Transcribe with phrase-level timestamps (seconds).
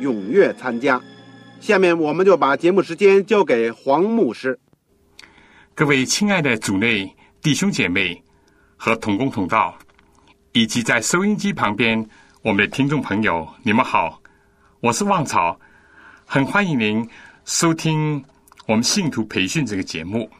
[0.00, 1.00] 踊跃参加。
[1.60, 4.58] 下面我们就把节目时间交给黄牧师。
[5.74, 8.22] 各位亲爱的主内弟兄姐妹
[8.76, 9.76] 和同工同道，
[10.52, 12.06] 以及在收音机旁边
[12.42, 14.20] 我们的听众朋友，你们好，
[14.80, 15.58] 我是旺草，
[16.24, 17.08] 很欢迎您
[17.44, 18.22] 收听
[18.66, 20.30] 我们信徒培训这个节目。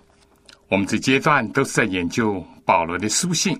[0.69, 3.59] 我们这阶段都是在研究保罗的书信。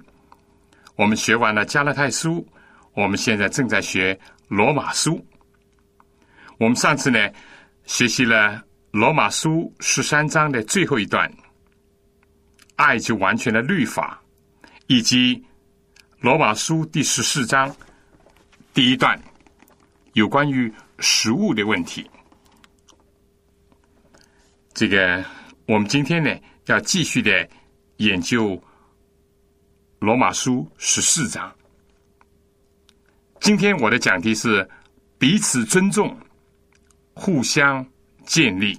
[0.97, 2.47] 我们学完了加拉太书，
[2.95, 5.25] 我们现在正在学罗马书。
[6.59, 7.19] 我们上次呢
[7.85, 11.31] 学习了罗马书十三章的最后一段，
[12.77, 14.21] 爱就完全的律法，
[14.87, 15.45] 以及
[16.21, 17.75] 罗马书第十四章
[18.73, 19.21] 第一段
[20.15, 22.09] 有关于食物的问题。
[24.75, 25.25] 这个
[25.67, 26.31] 我们今天呢。
[26.67, 27.49] 要继续的
[27.99, 28.61] 研究
[30.01, 31.55] 罗马书十四章。
[33.39, 34.69] 今天我的讲题是
[35.17, 36.19] 彼此尊重，
[37.19, 37.85] 互相
[38.27, 38.79] 建立。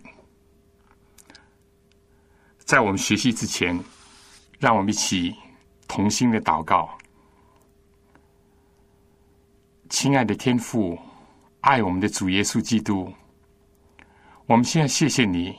[2.60, 3.78] 在我们学习之前，
[4.60, 5.34] 让我们一起
[5.88, 6.88] 同心的祷告。
[9.90, 11.00] 亲爱的天父，
[11.62, 13.12] 爱我们的主耶稣基督，
[14.46, 15.56] 我们现在谢谢你，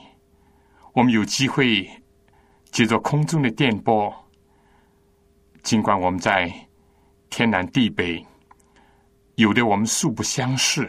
[0.93, 1.87] 我们有机会。
[2.71, 4.13] 借着空中的电波，
[5.63, 6.53] 尽管我们在
[7.27, 8.23] 天南地北，
[9.35, 10.87] 有的我们素不相识，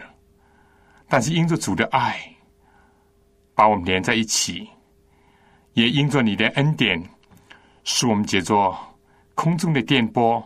[1.11, 2.21] 但是因着主的爱，
[3.53, 4.71] 把我们连在一起，
[5.73, 7.03] 也因着你的恩典，
[7.83, 8.73] 使我们借着
[9.35, 10.41] 空中的电波，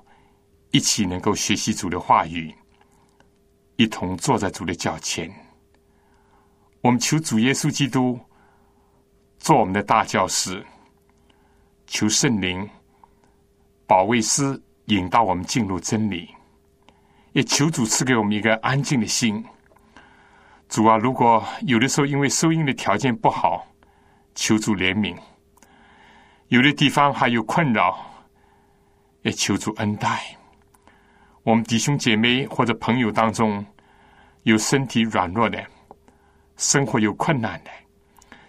[0.71, 2.53] 一起能够学习主的话语，
[3.77, 5.31] 一同坐在主的脚前。
[6.81, 8.19] 我们求主耶稣基督
[9.39, 10.65] 做我们的大教师。
[11.87, 12.67] 求圣灵
[13.87, 16.35] 保卫师引导我们进入真理，
[17.35, 19.45] 也求主赐给我们一个安静的心。
[20.69, 23.67] 主啊，如果有的时候因为收音的条件不好，
[24.35, 25.17] 求主怜悯；
[26.49, 27.97] 有的地方还有困扰，
[29.23, 30.37] 也求主恩待。
[31.43, 33.65] 我们弟兄姐妹或者朋友当中
[34.43, 35.63] 有身体软弱的，
[36.57, 37.71] 生活有困难的，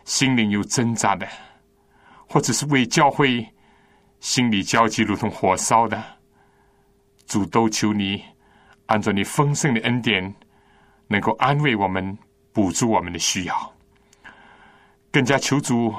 [0.05, 1.27] 心灵有挣扎的。
[2.27, 3.47] 或者是为教会
[4.19, 6.03] 心里焦急如同火烧的
[7.27, 8.23] 主，都求你
[8.87, 10.33] 按照你丰盛的恩典，
[11.07, 12.17] 能够安慰我们，
[12.51, 13.73] 补助我们的需要。
[15.11, 15.93] 更加求主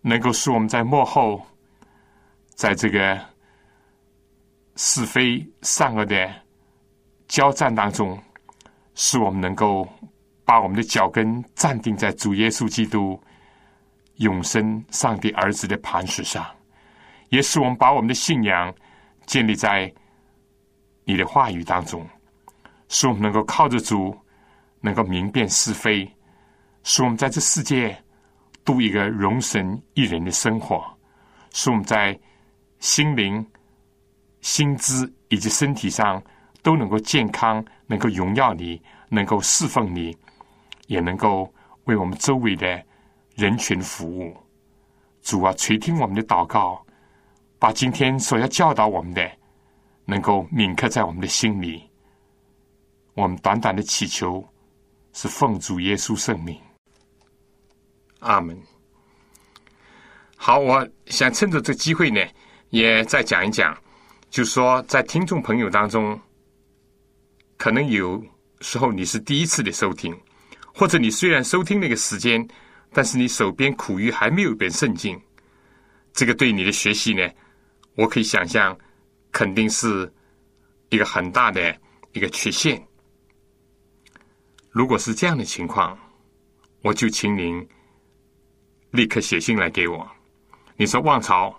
[0.00, 1.44] 能够使我们在幕后，
[2.54, 3.18] 在这个
[4.76, 6.32] 是非善恶的
[7.28, 8.18] 交战当中，
[8.94, 9.88] 使我们能够
[10.44, 13.20] 把我们的脚跟站定在主耶稣基督。
[14.16, 16.46] 永生上帝儿子的磐石上，
[17.30, 18.72] 也使我们把我们的信仰
[19.26, 19.92] 建立在
[21.04, 22.06] 你的话语当中，
[22.92, 24.14] 使我们能够靠着主，
[24.82, 26.06] 能够明辨是非，
[26.82, 27.96] 使我们在这世界
[28.66, 30.84] 度一个容神一人的生活，
[31.54, 32.16] 使我们在
[32.80, 33.42] 心灵、
[34.42, 36.22] 心智以及身体上
[36.62, 38.78] 都能够健康，能够荣耀你，
[39.08, 40.14] 能够侍奉你，
[40.86, 41.50] 也能够
[41.84, 42.84] 为我们周围的。
[43.34, 44.36] 人群服务，
[45.22, 46.84] 主啊，垂听我们的祷告，
[47.58, 49.26] 把今天所要教导我们的，
[50.04, 51.82] 能够铭刻在我们的心里。
[53.14, 54.46] 我们短短的祈求，
[55.12, 56.58] 是奉主耶稣圣名。
[58.20, 58.60] 阿门。
[60.36, 62.20] 好，我想趁着这机会呢，
[62.70, 63.76] 也再讲一讲，
[64.30, 66.20] 就说在听众朋友当中，
[67.56, 68.22] 可能有
[68.60, 70.18] 时候你是第一次的收听，
[70.74, 72.46] 或者你虽然收听那个时间。
[72.94, 75.18] 但是你手边苦于还没有一本圣经，
[76.12, 77.26] 这个对你的学习呢，
[77.94, 78.78] 我可以想象，
[79.30, 80.12] 肯定是
[80.90, 81.74] 一个很大的
[82.12, 82.86] 一个缺陷。
[84.72, 85.98] 如果是这样的情况，
[86.80, 87.68] 我就请您
[88.90, 90.10] 立刻写信来给我。
[90.76, 91.54] 你说望朝，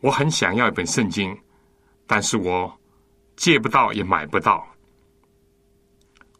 [0.00, 1.38] 我很想要一本圣经，
[2.06, 2.80] 但是我
[3.36, 4.66] 借不到也买不到。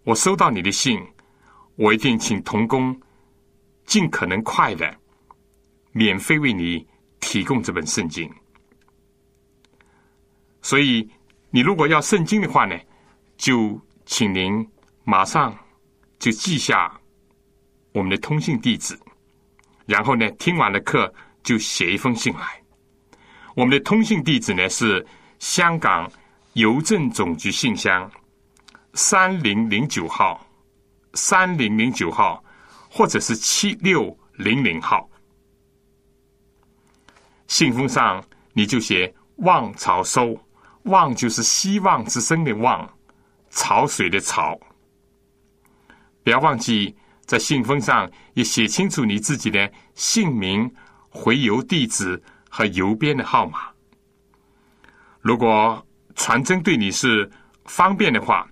[0.04, 0.98] 我收到你的信，
[1.74, 2.98] 我一定请童工
[3.84, 4.98] 尽可能快的
[5.92, 6.86] 免费为你
[7.20, 8.30] 提供这本圣经。
[10.62, 11.06] 所以，
[11.50, 12.74] 你如果要圣经的话呢，
[13.36, 14.66] 就请您
[15.08, 15.56] 马上
[16.18, 16.92] 就记下
[17.92, 18.98] 我们的通信地址，
[19.86, 21.12] 然后呢，听完了课
[21.44, 22.60] 就写一封信来。
[23.54, 25.06] 我们的通信地址呢是
[25.38, 26.10] 香港
[26.54, 28.10] 邮政总局信箱
[28.94, 30.44] 三零零九号，
[31.14, 32.42] 三零零九号，
[32.90, 35.08] 或者是七六零零号。
[37.46, 38.20] 信封上
[38.54, 39.14] 你就写
[39.46, 40.36] “望潮收”。
[40.82, 42.88] 望就是希望之声的望，
[43.50, 44.58] 潮水的潮。
[46.26, 46.92] 不要忘记
[47.24, 50.68] 在信封上也写清楚你自己的姓名、
[51.08, 52.20] 回邮地址
[52.50, 53.68] 和邮编的号码。
[55.20, 55.86] 如果
[56.16, 57.30] 传真对你是
[57.66, 58.44] 方便的话，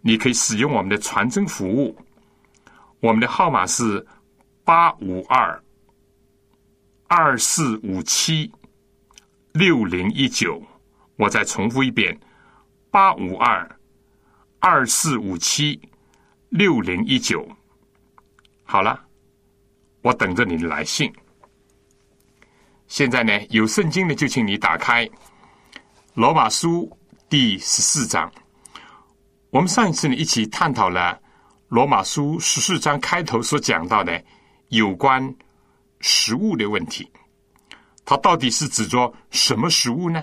[0.00, 1.94] 你可以使用我们的传真服务。
[3.00, 4.06] 我们的号码是
[4.64, 5.62] 八五二
[7.06, 8.50] 二四五七
[9.52, 10.62] 六零一九。
[11.16, 12.18] 我再重复一遍：
[12.90, 13.78] 八五二
[14.58, 15.78] 二四五七
[16.56, 17.44] 六零一九。
[18.62, 19.04] 好了，
[20.02, 21.12] 我等着你的来信。
[22.86, 25.04] 现在呢，有圣经的就请你打开
[26.14, 26.88] 《罗马书》
[27.28, 28.32] 第十四章。
[29.50, 31.20] 我们上一次呢一起探讨了
[31.66, 34.24] 《罗马书》十四章开头所讲到的
[34.68, 35.34] 有关
[35.98, 37.10] 食物的问题。
[38.04, 40.22] 它到底是指着什么食物呢？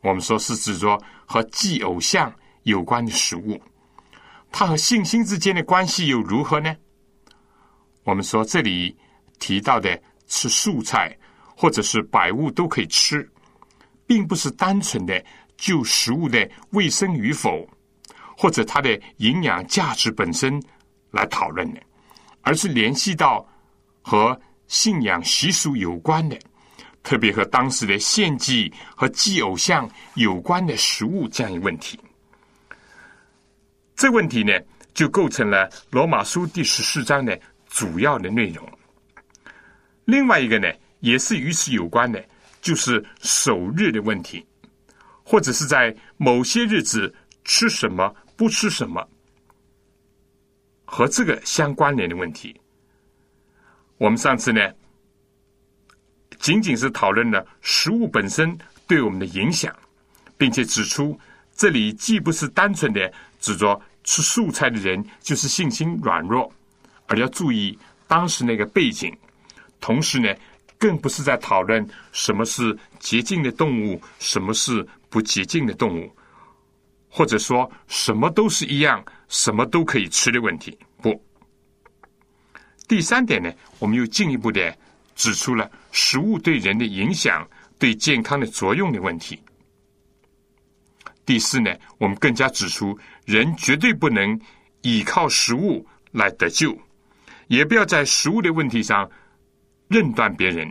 [0.00, 3.60] 我们说是指着和祭偶像有关的食物，
[4.50, 6.74] 它和信心之间的关系又如何呢？
[8.04, 8.96] 我们说这里
[9.38, 11.16] 提到的吃素菜
[11.56, 13.28] 或者是百物都可以吃，
[14.06, 15.24] 并不是单纯的
[15.56, 17.68] 就食物的卫生与否，
[18.36, 20.62] 或者它的营养价值本身
[21.10, 21.80] 来讨论的，
[22.42, 23.46] 而是联系到
[24.00, 26.38] 和信仰习俗有关的。
[27.02, 31.98] 特别和当时的献祭和祭偶像有关的食物这样一个问题，
[33.98, 34.52] 这问题呢，
[34.94, 37.36] 就构成了罗马书第十四章的
[37.68, 38.64] 主要的内容。
[40.04, 42.24] 另外一个呢，也是与此有关的，
[42.60, 44.46] 就是守日的问题，
[45.24, 47.12] 或者是在某些日子
[47.42, 49.04] 吃什么、不吃什么，
[50.84, 52.58] 和这个相关联的问题。
[53.96, 54.60] 我们上次呢。
[56.38, 58.56] 仅仅是讨论了食物本身
[58.86, 59.76] 对我们的影响，
[60.36, 61.18] 并且指出
[61.56, 66.50] 这里既不是单纯的指着吃素菜的人就是信心软弱，
[67.08, 69.14] 而要注意当时那个背景。
[69.80, 70.34] 同时呢，
[70.78, 76.10] 更不是在讨论什么是洁净的动物，什么是不洁净的动物，
[77.10, 80.78] 或者说什么都是一样，什么都可以吃的问题。
[81.02, 81.22] 不，
[82.88, 84.74] 第三点呢，我们又进一步的。
[85.14, 87.44] 指出了食物对人的影响、
[87.76, 89.36] 对健康的作用的问题。
[91.26, 92.96] 第四呢，我们更加指出，
[93.28, 94.40] 人绝对不能
[94.80, 96.74] 依靠食物来得救，
[97.48, 99.06] 也不要在食物的问题上
[99.86, 100.66] 认断别人。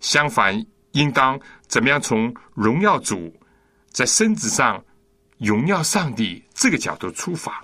[0.00, 3.30] 相反，应当怎么样从荣耀主
[3.90, 4.82] 在身子上
[5.36, 7.62] 荣耀上帝这个角度出发。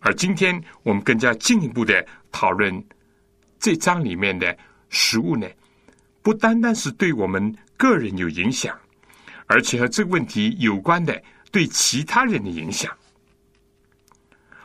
[0.00, 2.84] 而今天我们更加进一步的讨论。
[3.60, 5.46] 这章里面的食物呢，
[6.20, 8.76] 不单单是对我们个人有影响，
[9.46, 11.22] 而且和这个问题有关的
[11.56, 12.94] 对其他人的影响。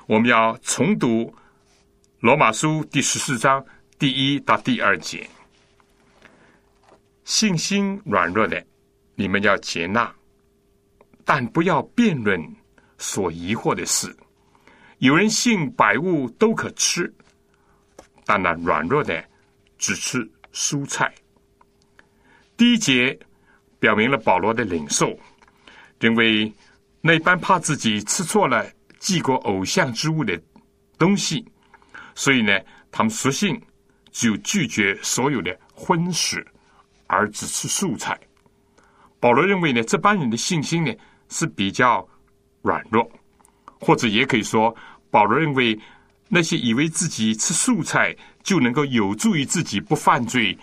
[0.08, 1.08] 我们要重读
[2.20, 3.66] 《罗马书》第十四章
[3.98, 5.26] 第一到第二节：
[7.24, 8.62] 信心软弱的，
[9.16, 10.14] 你们要接纳，
[11.24, 12.38] 但不要辩论
[12.98, 14.14] 所疑惑的事。
[14.98, 17.10] 有人信百物都可吃。
[18.26, 19.24] 但那软弱的
[19.78, 21.10] 只吃蔬菜。
[22.58, 23.18] 第一节
[23.80, 25.18] 表明了保罗的领受，
[26.02, 26.52] 认为
[27.01, 28.65] 那一般怕自己吃错了
[29.00, 30.39] 祭过偶像之物的
[30.98, 31.46] 东西，
[32.15, 32.58] 所以呢，
[32.91, 33.60] 他们索性
[34.12, 36.46] 就拒绝所有的荤食，
[37.08, 38.20] 而只吃素菜。
[39.20, 40.93] 保罗认为呢，这帮人的信心呢
[41.29, 42.08] 是比较
[42.62, 43.12] 软弱，
[43.79, 44.75] 或者也可以说，
[45.10, 45.77] 保罗认为。
[46.34, 50.58] 那些以为自己吃素菜就能够有助于自己不犯罪、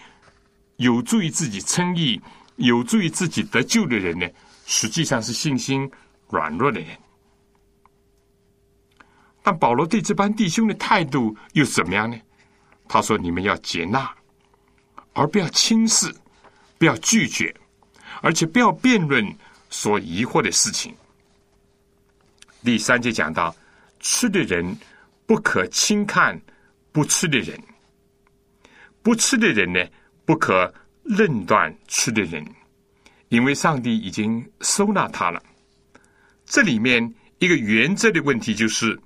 [0.77, 2.19] 有助于自己称义、
[2.57, 4.27] 有助于自己得救的人呢，
[4.65, 5.87] 实际上是信心
[6.29, 6.89] 软弱的人。
[9.43, 12.21] 但保罗对这班弟兄的态度又怎么样呢？
[12.87, 14.11] 他说：“你们要接纳，
[15.13, 16.11] 而不要轻视，
[16.79, 17.55] 不要拒绝，
[18.23, 19.25] 而且不要辩论
[19.69, 20.95] 所疑惑的事情。”
[22.65, 23.55] 第三节讲到，
[24.01, 24.77] 吃的人
[25.27, 26.39] 不可轻看
[26.93, 27.59] 不吃的人，
[29.03, 29.87] 不吃的人呢，
[30.25, 32.45] 不可论断吃的人，
[33.29, 35.43] 因为上帝已经收纳他了。
[36.49, 38.99] 这里面一个原则的问题就是。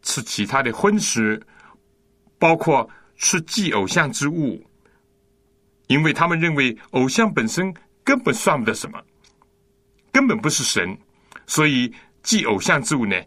[0.00, 1.38] 吃其他的荤食，
[2.38, 4.64] 包括吃祭偶像之物，
[5.88, 8.98] 因为他们认为偶像本身根本算不得什么，
[10.10, 10.96] 根本不是神，
[11.46, 13.20] 所以祭偶像之物呢，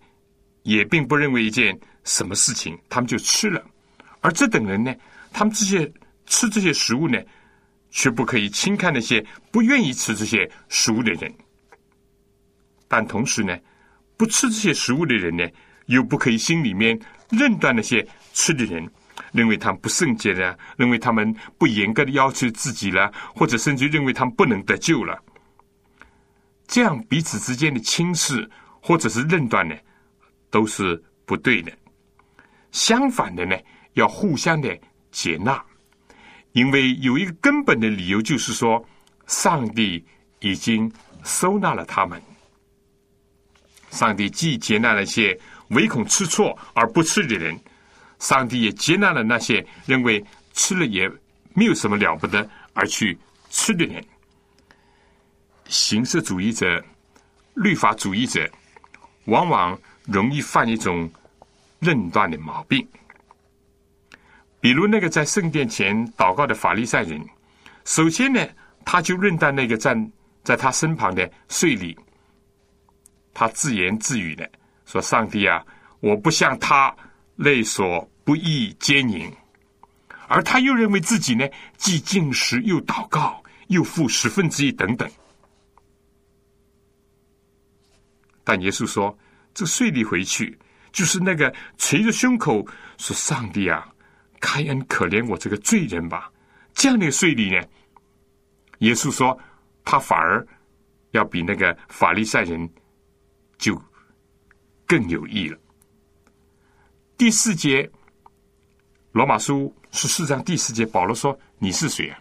[0.64, 3.64] 也并不认为一件什么事情，他们就吃了。
[4.22, 4.96] 而这等人呢，
[5.32, 5.92] 他们这些
[6.26, 7.22] 吃这些食物呢，
[7.92, 11.32] 却不可以轻看那些不愿意吃这些食物的人。
[12.92, 13.58] 但同时呢，
[14.18, 15.48] 不吃这些食物的人呢。
[15.88, 16.98] 又不可以心里面
[17.32, 18.88] 认断那些吃的人，
[19.34, 25.20] 认为他们不圣洁了，认为他们不严格的要求自己了，或者甚至认为他们不能得救了。
[26.66, 29.76] 这样彼此之间的轻视或者是认断呢，
[30.50, 31.72] 都是不对的。
[32.72, 33.58] 相反的呢，
[33.94, 34.80] 要互相的
[35.12, 35.62] 接纳，
[36.54, 38.86] 因为有一个根本的理由，就是说，
[39.28, 40.06] 上帝
[40.40, 40.90] 已经
[41.24, 42.22] 收纳了他们。
[43.92, 45.40] 上帝既接纳那些。
[45.72, 47.58] 唯恐吃错而不吃的人，
[48.20, 50.22] 上帝也接纳了那些认为
[50.52, 51.10] 吃了也
[51.54, 53.18] 没有什么了不得而去
[53.50, 54.04] 吃的人。
[55.70, 56.84] 形式主义者、
[57.54, 58.46] 律法主义者，
[59.28, 61.10] 往往容易犯一种
[61.80, 62.86] 论断的毛病。
[64.60, 67.18] 比如那个在圣殿前祷告的法利赛人，
[67.86, 68.46] 首先呢，
[68.84, 70.12] 他就论断那个站
[70.44, 71.98] 在他身旁的税吏，
[73.34, 74.50] 他自言自语的。
[74.86, 75.66] 说：“上帝啊，
[76.02, 76.94] 我不像他
[77.38, 79.32] 类所不易奸淫，
[80.28, 81.48] 而他又认为自己呢，
[81.78, 85.10] 既进食又祷告，又付十分之一等等。
[88.44, 89.18] 但耶稣说，
[89.54, 90.58] 这税吏回去，
[90.92, 93.88] 就是那个捶着胸口说：‘上帝啊，
[94.42, 96.30] 开恩可怜我这个罪人吧。’
[96.74, 97.66] 这样的税吏呢，
[98.80, 99.40] 耶稣说，
[99.86, 100.46] 他反而
[101.12, 102.70] 要比那个法利赛人
[103.62, 103.82] 就。”
[104.92, 105.58] 更有益了。
[107.18, 107.90] 第四节，
[109.14, 112.20] 罗马书十四章第四节，保罗说：“你是谁啊？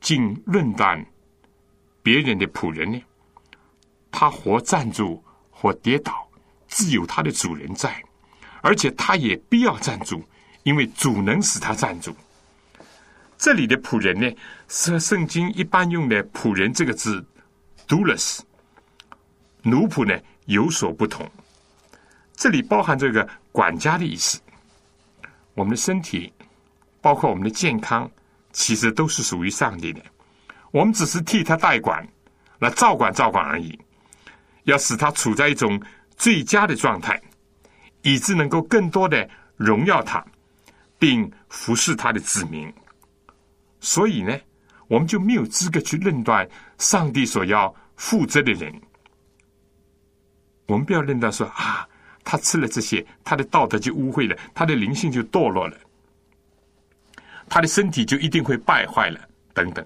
[0.00, 1.04] 竟论断
[2.02, 3.02] 别人的仆人呢？
[4.10, 6.26] 他或站住，或跌倒，
[6.68, 8.02] 自有他的主人在，
[8.62, 10.26] 而且他也必要站住，
[10.62, 12.16] 因为主能使他站住。
[13.36, 14.34] 这里的仆人呢，
[14.68, 17.22] 是圣经一般用的仆人这个字
[17.86, 18.40] ，doulos。”
[19.62, 21.28] 奴仆呢有所不同，
[22.34, 24.40] 这里包含这个管家的意思。
[25.54, 26.32] 我们的身体，
[27.00, 28.10] 包括我们的健康，
[28.52, 30.00] 其实都是属于上帝的。
[30.70, 32.06] 我们只是替他代管，
[32.58, 33.78] 来照管照管而已。
[34.64, 35.80] 要使他处在一种
[36.16, 37.20] 最佳的状态，
[38.02, 40.24] 以致能够更多的荣耀他，
[40.98, 42.72] 并服侍他的子民。
[43.80, 44.38] 所以呢，
[44.86, 46.48] 我们就没有资格去论断
[46.78, 48.72] 上帝所要负责的人。
[50.70, 51.84] 我们不要认到说啊，
[52.22, 55.76] 他吃了这些，他的道德就污秽了，他的灵性就堕落了，
[57.48, 59.18] 他的身体就一定会败坏了，
[59.52, 59.84] 等等。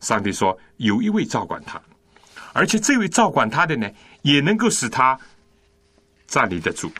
[0.00, 1.78] 上帝说有一位照管他，
[2.54, 3.86] 而且这位照管他的呢，
[4.22, 5.18] 也能够使他
[6.26, 6.90] 站立得住。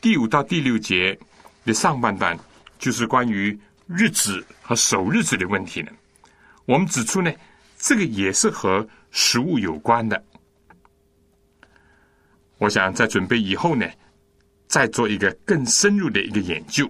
[0.00, 1.18] 第五到第六节
[1.64, 2.38] 的上半段
[2.78, 5.90] 就是关于日子和守日子的问题呢。
[6.66, 7.32] 我们指出呢，
[7.78, 10.24] 这个也是和食物有关的。
[12.62, 13.84] 我想在准备以后呢，
[14.68, 16.88] 再做一个更深入的一个研究。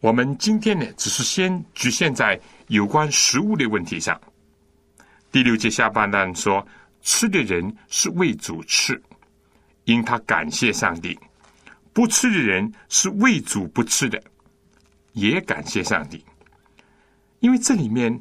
[0.00, 2.36] 我们今天呢，只是先局限在
[2.66, 4.20] 有关食物的问题上。
[5.30, 6.66] 第六节下半段说，
[7.02, 9.00] 吃的人是为主吃，
[9.84, 11.16] 因他感谢上帝；
[11.92, 14.20] 不吃的人是为主不吃的，
[15.12, 16.24] 也感谢上帝。
[17.38, 18.20] 因为这里面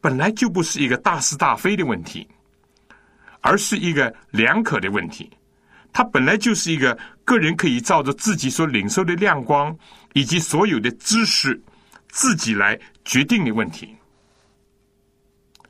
[0.00, 2.26] 本来就不是一个大是大非的问题，
[3.42, 5.30] 而是一个两可的问题。
[5.96, 9.74] 它本来就是一个个人可以照着自己所领受的亮光
[10.12, 11.58] 以及所有的知识，
[12.10, 13.96] 自己来决定的问题。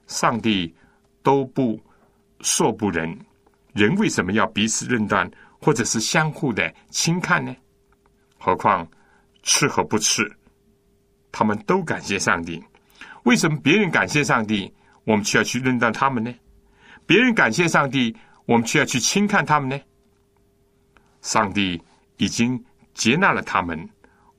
[0.09, 0.75] 上帝
[1.23, 1.81] 都不
[2.41, 3.17] 说不仁，
[3.73, 5.31] 人为什么要彼此论断，
[5.61, 7.55] 或者是相互的轻看呢？
[8.37, 8.85] 何况
[9.45, 10.29] 吃和不吃，
[11.31, 12.61] 他们都感谢上帝。
[13.23, 16.35] 为什么别人感谢上帝，我们却要去论断他们呢？
[17.07, 18.13] 别人感谢上帝。
[18.45, 19.77] 我们却要去轻看他们呢？
[21.27, 21.83] 上帝
[22.19, 22.65] 已经
[22.95, 23.91] 接纳了他们，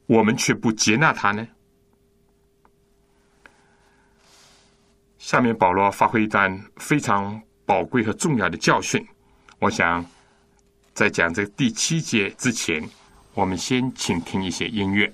[0.05, 1.45] 我们却不接纳他呢？
[5.19, 9.05] 下面保罗发挥一段非常宝贵和重要的教训。
[9.59, 10.03] 我想
[10.93, 12.81] 在讲这第七节之前，
[13.33, 15.11] 我们先请听一些音乐。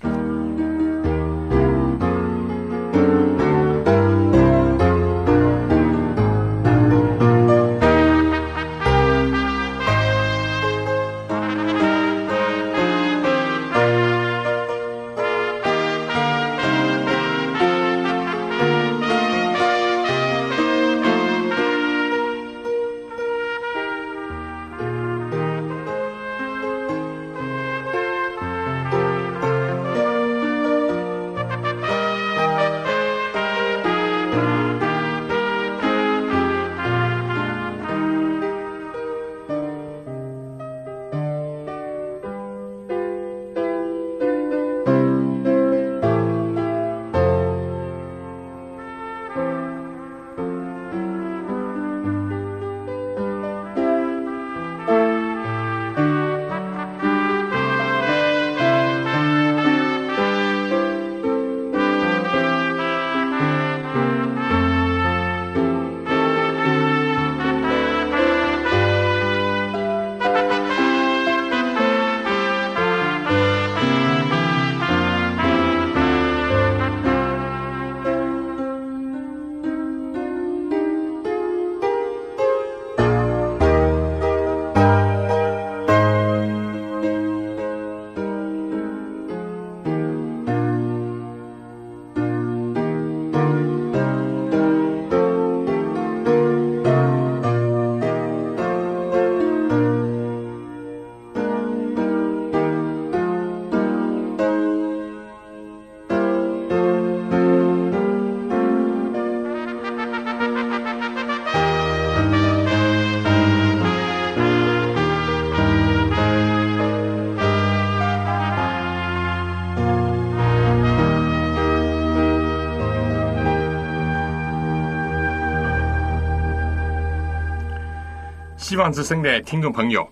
[128.73, 130.09] 希望之声的听众朋友，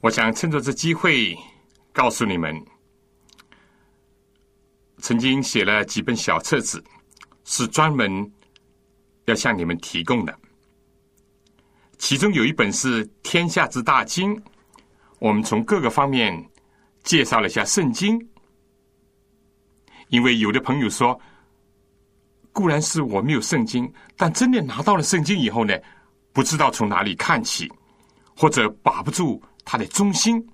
[0.00, 1.36] 我想趁着这机会
[1.92, 2.58] 告诉你们，
[4.96, 6.82] 曾经写了几本小册子，
[7.44, 8.32] 是专门
[9.26, 10.34] 要向你们提供的。
[11.98, 14.34] 其中有一本是《天下之大经》，
[15.18, 16.50] 我们从各个方面
[17.04, 18.18] 介绍了一下圣经。
[20.08, 21.20] 因为有的朋友说，
[22.52, 25.78] 固然是我没有圣经，但真的拿到了圣经以后呢？
[26.36, 27.66] 不知道从哪里看起，
[28.36, 30.46] 或者把不住它的中心，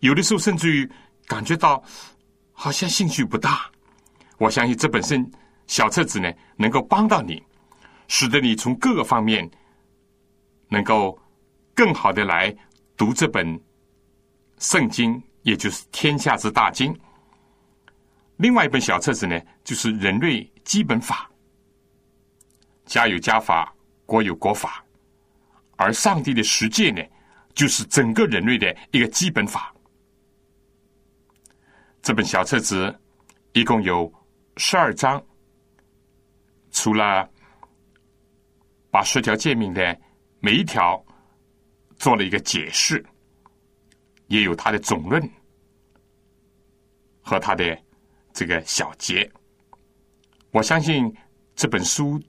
[0.00, 0.90] 有的时候甚至于
[1.28, 1.80] 感觉到
[2.50, 3.70] 好像兴趣不大。
[4.38, 5.24] 我相信这本身
[5.68, 7.40] 小册子呢，能够帮到你，
[8.08, 9.48] 使得你从各个方面
[10.66, 11.16] 能够
[11.72, 12.52] 更好的来
[12.96, 13.46] 读这本
[14.58, 16.92] 圣经，也就是天下之大经。
[18.38, 21.30] 另外一本小册子呢，就是人类基本法，
[22.84, 23.72] 家有家法。
[24.06, 24.84] 国有国法，
[25.76, 27.02] 而上帝的实践呢，
[27.54, 29.74] 就是整个人类的一个基本法。
[32.00, 32.96] 这本小册子
[33.52, 34.10] 一共有
[34.58, 35.20] 十二章，
[36.70, 37.28] 除了
[38.92, 40.00] 把十条诫命的
[40.38, 41.04] 每一条
[41.96, 43.04] 做了一个解释，
[44.28, 45.28] 也有它的总论
[47.22, 47.76] 和它的
[48.32, 49.28] 这个小结。
[50.52, 51.12] 我相信
[51.56, 52.22] 这本书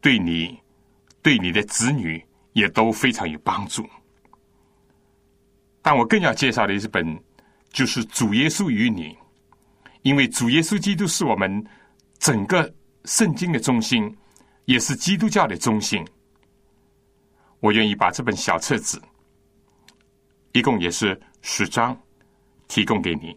[0.00, 0.61] 对你。
[1.22, 3.88] 对你的子女也都非常有帮助，
[5.80, 7.18] 但我更要介绍的一本，
[7.70, 9.16] 就是主耶稣与你，
[10.02, 11.64] 因为主耶稣基督是我们
[12.18, 14.14] 整个圣经的中心，
[14.64, 16.04] 也是基督教的中心。
[17.60, 19.00] 我愿意把这本小册子，
[20.50, 21.96] 一共也是十章，
[22.66, 23.36] 提供给你。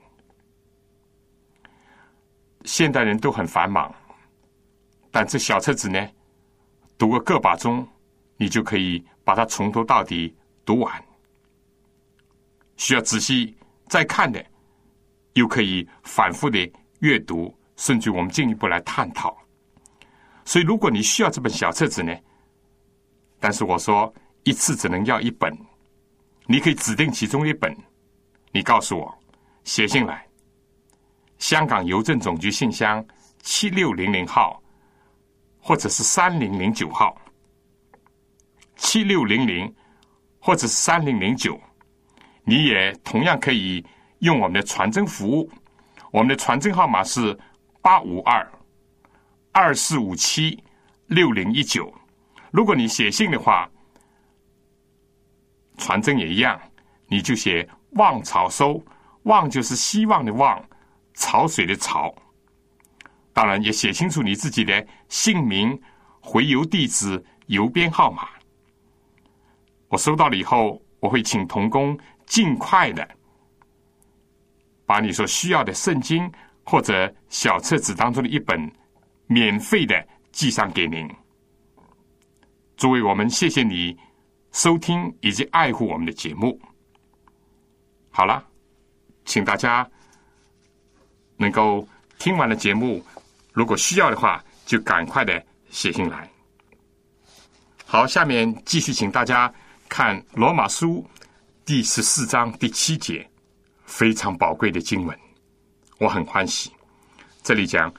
[2.64, 3.94] 现代人都很繁忙，
[5.12, 6.04] 但这小册子呢？
[6.98, 7.88] 读个个把钟，
[8.38, 11.04] 你就可以把它从头到底读完。
[12.78, 13.56] 需要仔细
[13.88, 14.44] 再看的，
[15.34, 19.36] 又可以反复的阅读，甚至我们进一步来探讨。
[20.46, 22.14] 所以，如果你需要这本小册子呢，
[23.40, 25.58] 但是我说一次只能要一本，
[26.46, 27.76] 你可以指定其中一本，
[28.52, 29.18] 你告诉我，
[29.64, 30.28] 写信来，
[31.40, 33.06] 香港邮政总局信箱
[33.42, 34.62] 七六零零号。
[35.68, 37.20] 或者是三零零九号，
[38.76, 39.74] 七六零零
[40.40, 41.60] 或者是三零零九。
[42.44, 43.84] 你也同样可以
[44.20, 45.52] 用我们的传真服务，
[46.12, 47.36] 我们的传真号码是
[47.82, 48.48] 八五二
[49.52, 50.64] 二四五七
[51.08, 51.92] 六零一九。
[52.52, 53.68] 如果你写信的话，
[55.80, 56.62] 传真也一样，
[57.08, 58.80] 你就写“望潮收
[59.26, 60.64] ”，“望”就是希望的“望
[61.16, 62.16] ”，“潮水”的“潮”。
[63.36, 65.80] 当然，也写清楚你自己的姓名、
[66.20, 68.30] 回邮地址、邮编号码。
[69.90, 71.96] 我收到了以后，我会请童工。
[72.26, 73.08] 尽快的
[74.84, 76.28] 把你所需要的圣经
[76.64, 78.68] 或者小册子当中的一本
[79.28, 79.96] 免费的
[80.32, 81.08] 寄上给您。
[82.76, 83.96] 诸位，我们谢谢你
[84.54, 86.60] 收听以及爱护我们的节目。
[88.10, 88.44] 好了，
[89.24, 89.88] 请大家
[91.38, 93.06] 能够听完了节目，
[93.56, 96.30] 如果需要的话，就赶快的写信来。
[97.86, 99.52] 好，下面继续请大家
[99.88, 101.08] 看罗马书。
[101.64, 103.26] 第十四章第七节，
[103.86, 105.18] 非常宝贵的经文，
[106.00, 106.70] 我很欢喜。
[107.44, 107.92] 这里讲，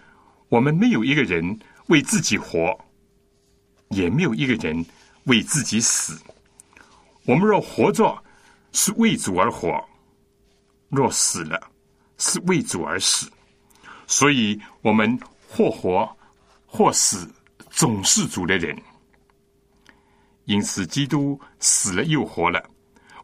[0.51, 2.79] 我们没有一个人为自己活，
[3.89, 4.85] 也没有一个人
[5.25, 6.21] 为自己死。
[7.25, 8.23] 我们若活着，
[8.73, 9.83] 是为主而活；
[10.91, 11.59] 若死了，
[12.19, 13.27] 是为主而死。
[14.07, 15.19] 所以，我们
[15.57, 16.17] 或活
[16.67, 17.27] 或死，
[17.71, 18.77] 总是主的人。
[20.45, 22.63] 因此，基督死了又活了。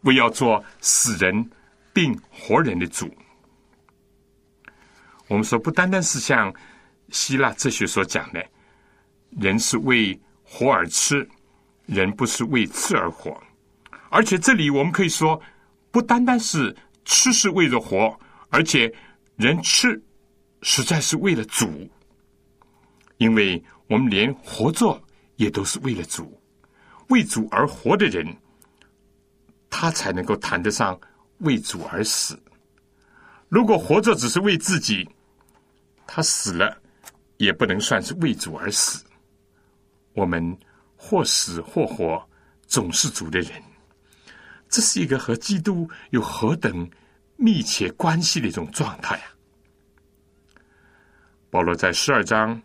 [0.05, 1.51] 为要做死人
[1.93, 3.09] 并活人的主，
[5.29, 6.53] 我们说不单单是像
[7.11, 8.45] 希腊哲学所讲的，
[9.31, 11.29] 人是为活而吃，
[11.87, 13.41] 人不是为吃而活。
[14.11, 15.41] 而且这里我们可以说，
[15.91, 18.19] 不单单是吃是为了活，
[18.49, 18.93] 而且
[19.37, 20.03] 人吃
[20.63, 21.89] 实在是为了主，
[23.23, 25.01] 因为我们连活着
[25.37, 26.43] 也都是为了主，
[27.11, 28.27] 为主而活的人。
[29.71, 31.01] 他才能够谈得上
[31.39, 32.37] 为主而死。
[33.49, 35.09] 如果活着只是为自己，
[36.05, 36.77] 他死了
[37.37, 39.05] 也不能算是为主而死。
[40.15, 40.59] 我们
[40.97, 42.29] 或死或活，
[42.67, 43.53] 总是主的人。
[44.69, 46.91] 这是一个和基督有何等
[47.37, 49.31] 密切关系的一种状态啊！
[51.51, 52.61] 保罗在十二章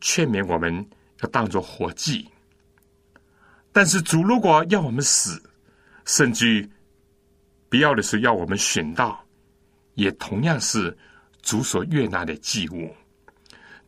[0.00, 0.74] 劝勉我们
[1.20, 2.28] 要当作活祭，
[3.72, 5.42] 但是主如果要我们死，
[6.04, 6.68] 甚至
[7.68, 9.24] 必要的时候要我们选到，
[9.94, 10.96] 也同样是
[11.42, 12.94] 主所悦纳的祭物。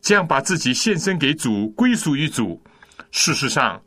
[0.01, 2.61] 这样把自己献身给主，归属于主，
[3.11, 3.81] 事实上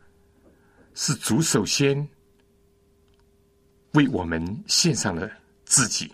[0.95, 2.07] 是主首先
[3.93, 5.31] 为我们献上了
[5.65, 6.11] 自己。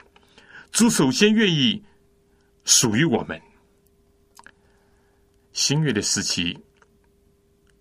[0.71, 1.83] 主首先愿意
[2.64, 3.40] 属于我们。
[5.59, 6.57] 新月的时期，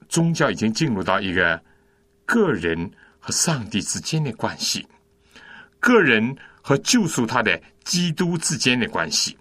[0.09, 1.63] 宗教已经进入到一个
[2.25, 2.91] 个人。
[3.19, 4.87] 和上帝之间的关系，
[5.81, 9.37] 个人和救赎他的基督之间的关系。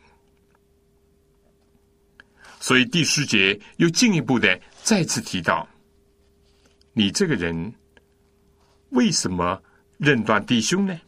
[2.58, 5.68] 所以第十节又进一步的再次提到：
[6.94, 7.72] 你这个人
[8.88, 9.62] 为什么
[9.98, 11.00] 认断弟兄呢？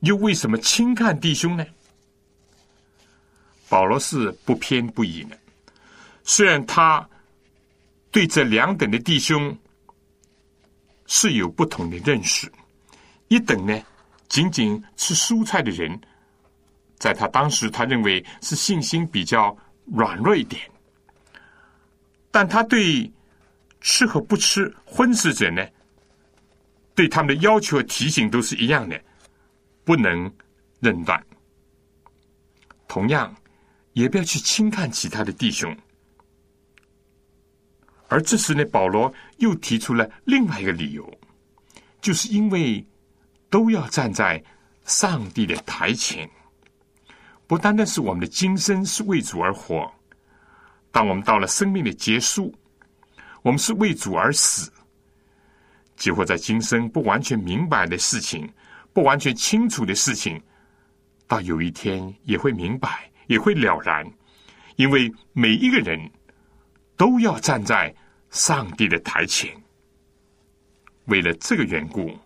[0.00, 1.66] 又为什么轻看弟兄呢？
[3.68, 5.36] 保罗是不偏不倚的，
[6.28, 7.08] 虽然他
[8.10, 9.58] 对这两等的弟兄。
[11.10, 12.52] 是有不同的认识。
[13.28, 13.82] 一等呢，
[14.28, 15.98] 仅仅吃蔬菜的人，
[16.98, 20.60] 在他当时，他认为是信心比较软弱一点。
[22.30, 23.10] 但他对
[23.80, 25.66] 吃和不吃荤食者呢，
[26.94, 29.00] 对他们的要求和提醒都是一样的，
[29.84, 30.30] 不能
[30.80, 31.24] 认断。
[32.86, 33.34] 同样，
[33.94, 35.74] 也不要去轻看其他的弟兄。
[38.10, 41.18] 而这时呢，保罗又提出了另外一个理由，
[42.00, 42.82] 就是因为
[43.50, 44.42] 都要站在
[44.84, 46.28] 上帝的台前，
[47.46, 49.92] 不单单是我们的今生是为主而活，
[50.90, 52.54] 当我们到了生命的结束，
[53.42, 54.72] 我们是为主而死。
[55.94, 58.50] 几乎在今生不完全明白的事情，
[58.94, 60.40] 不完全清楚的事情，
[61.26, 64.10] 到有一天也会明白，也会了然，
[64.76, 66.10] 因为每一个人。
[66.98, 67.94] 都要站在
[68.28, 69.50] 上帝的台前。
[71.04, 72.18] 为了这个缘故，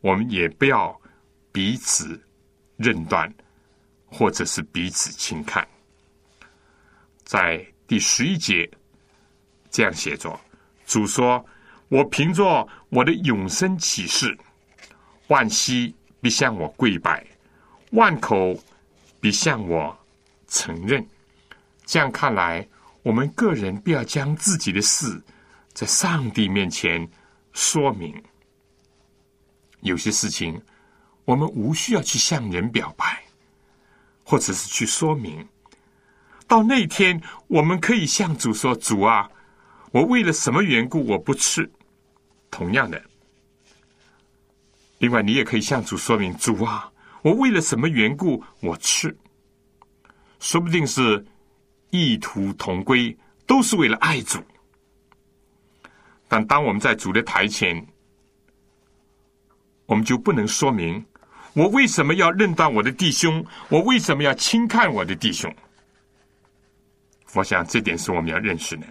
[0.00, 1.00] 我们也不要
[1.52, 2.20] 彼此
[2.76, 3.32] 认断，
[4.04, 5.66] 或者是彼此轻看。
[7.22, 8.68] 在第十一节
[9.70, 10.38] 这样写着
[10.84, 11.42] ：“主说，
[11.88, 14.36] 我凭着我的永生启示，
[15.28, 17.24] 万膝必向我跪拜，
[17.92, 18.54] 万口
[19.20, 19.96] 必向我
[20.48, 21.06] 承认。”
[21.86, 22.66] 这样看来。
[23.04, 25.22] 我们个人必要将自己的事
[25.74, 27.06] 在上帝面前
[27.52, 28.20] 说明。
[29.82, 30.58] 有些事情，
[31.26, 33.22] 我们无需要去向人表白，
[34.24, 35.46] 或者是去说明。
[36.48, 39.30] 到那天，我们可以向主说：“主啊，
[39.92, 41.70] 我为了什么缘故我不吃？”
[42.50, 43.02] 同样的，
[44.96, 46.90] 另外你也可以向主说明：“主啊，
[47.20, 49.14] 我为了什么缘故我吃？”
[50.40, 51.22] 说不定是
[51.94, 54.42] 异途同归，都是为了爱主。
[56.26, 57.86] 但当我们在主的台前，
[59.86, 61.06] 我们就不能说明
[61.52, 65.54] 我为什么要认断我的弟兄，我为什么要轻看我的弟兄。
[67.32, 68.84] 我想这点是我们要认识的，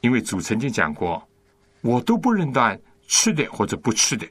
[0.00, 1.22] 因为主曾经讲过，
[1.82, 4.26] 我都不认断吃的或者不吃的，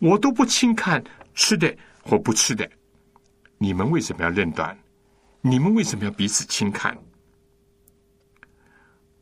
[0.00, 1.00] 我都不轻看
[1.36, 2.68] 吃的或不吃的。
[3.58, 4.76] 你们为什么要认断？
[5.42, 6.96] 你们为什么要彼此轻看？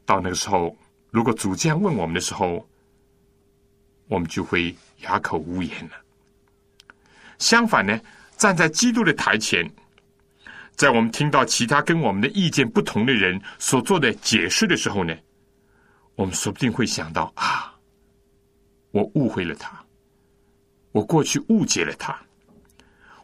[0.07, 0.77] 到那个时候，
[1.11, 2.65] 如果主这样问我们的时候，
[4.07, 4.75] 我们就会。
[5.03, 5.93] 哑口无言了。
[7.39, 7.99] 相反呢，
[8.37, 9.67] 站在基督的台前，
[10.77, 15.17] 在我们听到其他跟我们的意见不同的人所做的解释的时候呢，
[16.17, 17.75] 我们说不定会想到啊，
[18.91, 19.83] 我误会了他，
[20.93, 22.15] 我过去误解了他，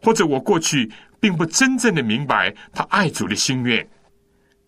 [0.02, 3.86] 或者我过去并不真正的明白他爱主的心愿。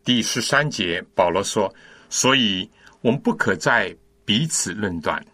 [0.04, 1.72] 第十三节，保罗说
[2.08, 2.68] ：“所以
[3.00, 5.24] 我们不可再彼此论断。”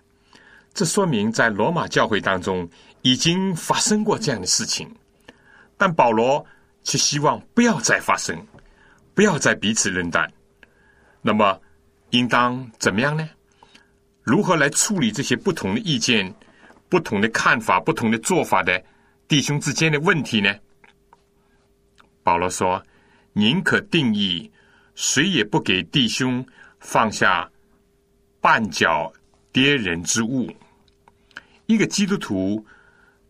[0.75, 2.69] 这说明在罗马教会当中
[3.03, 4.93] 已经发生过这样的事情，
[5.77, 6.45] 但保罗
[6.83, 8.37] 却希望不要再发生，
[9.15, 10.29] 不要再彼此论断。
[11.23, 11.61] 那么，
[12.11, 13.29] 应当怎么样呢？
[14.23, 16.35] 如何来处理这些不同的意见、
[16.89, 18.83] 不同的看法、不同的做法的
[19.29, 20.53] 弟兄之间的问题呢？
[22.25, 22.83] 保罗说
[23.35, 24.51] ：“宁可定义，
[24.97, 26.45] 谁也不给弟兄
[26.81, 27.49] 放下
[28.41, 29.13] 绊脚
[29.53, 30.51] 跌人之物。”
[31.67, 32.67] 一个基督徒，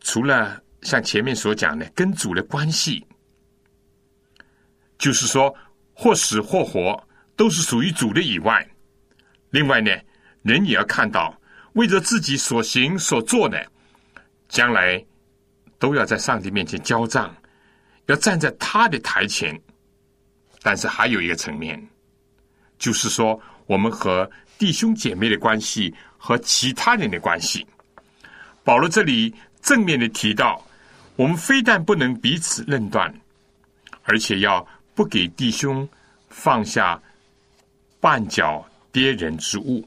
[0.00, 3.04] 除了像前面所讲的跟主的关系，
[4.96, 5.54] 就是说
[5.92, 8.66] 或死或活都是属于主的以外，
[9.50, 9.90] 另外呢，
[10.42, 11.36] 人也要看到
[11.74, 13.66] 为着自己所行所做的，
[14.48, 15.04] 将来
[15.78, 17.34] 都要在上帝面前交账，
[18.06, 19.58] 要站在他的台前。
[20.62, 21.80] 但是还有一个层面，
[22.78, 27.66] 就是说我们和弟兄姐妹的关系和其他人的关系。
[28.62, 30.66] 保罗这里正面的提到，
[31.16, 33.14] 我们非但不能彼此论断，
[34.04, 35.86] 而且要不给弟兄
[36.30, 36.98] 放下
[38.00, 39.86] 绊脚跌人之物。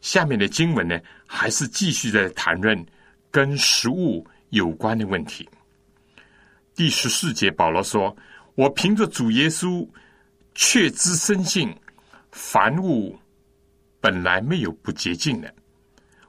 [0.00, 2.86] 下面的经文呢，还是继续在谈论
[3.30, 5.46] 跟食物有关的问题。
[6.74, 8.16] 第十四节，保罗说
[8.54, 9.86] ：“我凭着主耶稣
[10.54, 11.74] 确知深信，
[12.32, 13.18] 凡物
[14.00, 15.54] 本来没有不洁净的。”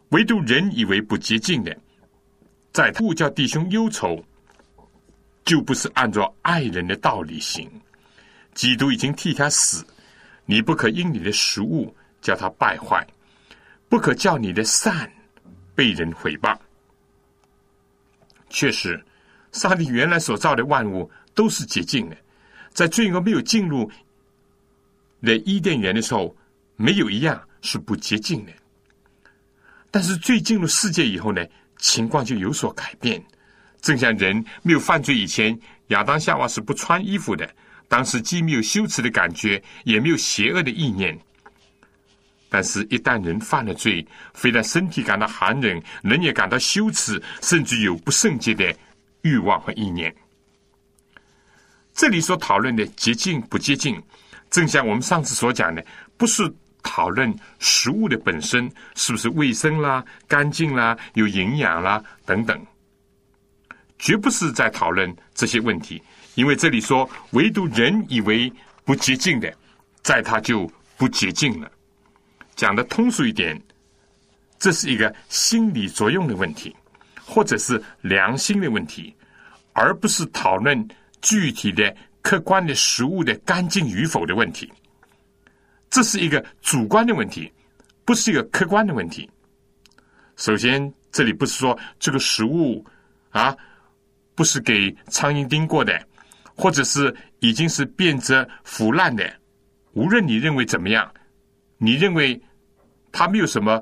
[0.10, 1.74] 唯独人以为不洁净的，
[2.74, 4.22] 在不叫弟兄忧愁，
[5.46, 7.72] 就不是按照爱人的道理行。
[8.54, 9.86] 基督已经替他死，
[10.46, 13.08] 你不可因你的食物叫他败坏，
[13.88, 15.10] 不可叫你的善
[15.74, 16.58] 被人毁谤。
[18.50, 19.02] 确实，
[19.52, 22.18] 上帝原来所造的万物都是洁净的，
[22.72, 23.90] 在罪恶没有进入
[25.22, 26.36] 的伊甸园的时候，
[26.76, 28.52] 没有一样是不洁净的。
[29.90, 31.46] 但是罪进入世界以后呢，
[31.78, 33.22] 情况就有所改变。
[33.82, 37.50] 正像人没有犯罪以前，亚当夏娃是不穿衣服的，
[37.88, 41.18] 当时既没有羞耻的感觉，也没有邪恶的意念。
[42.48, 48.76] 但是，一旦人犯了罪，非但身体感到寒冷，人也感到羞耻，甚至有不圣洁的
[49.22, 50.14] 欲望和意念。
[51.94, 54.02] 这里所讨论的洁净不洁净，
[54.50, 55.86] 正像我们上次所讲的，
[56.18, 56.54] 不是。
[56.84, 62.60] 讨论食物的本身是不是卫生啦、干净啦、有营养啦等等，
[64.00, 66.02] 绝不是在讨论这些问题。
[66.34, 68.52] 因为这里说，唯独人以为
[68.84, 69.56] 不洁净的，
[70.02, 70.66] 在他就
[70.98, 71.72] 不洁净了。
[72.56, 73.62] 讲的通俗一点，
[74.58, 76.76] 这是一个心理作用的问题，
[77.34, 79.16] 或者是良心的问题，
[79.72, 80.86] 而不是讨论
[81.22, 84.70] 具体的客观的食物的干净与否的问题。
[85.90, 87.50] 这是一个主观的问题，
[88.04, 89.30] 不是一个客观的问题。
[90.36, 92.86] 首先，这里不是说这个食物
[93.30, 93.56] 啊，
[94.36, 95.98] 不是给苍蝇叮过的，
[96.54, 99.24] 或者是已经是变质腐烂的。
[99.94, 101.10] 无论你认为怎么样，
[101.78, 102.42] 你认为
[103.10, 103.82] 它没有什么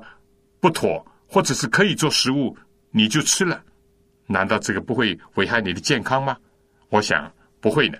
[0.60, 2.56] 不妥，或者是可以做食物，
[2.90, 3.62] 你就吃了，
[4.26, 6.36] 难道这个不会危害你的健康吗？
[6.88, 7.98] 我想不会的。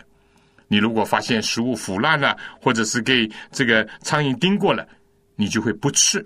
[0.66, 4.86] 你如果发现食物腐烂了，或者是给这个苍蝇叮过了，
[5.36, 6.24] 你就会不吃。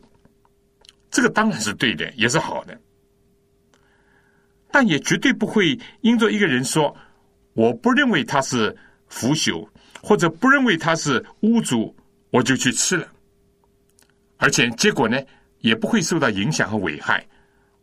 [1.11, 2.79] 这个当然是对的，也是好的，
[4.71, 6.95] 但也绝对不会因着一个人说
[7.53, 8.77] 我不认为他是
[9.09, 9.67] 腐朽，
[10.03, 11.95] 或者不认为他是污浊，
[12.31, 13.07] 我就去吃了，
[14.39, 15.19] 而且结果呢
[15.61, 17.25] 也不会受到影响和危害。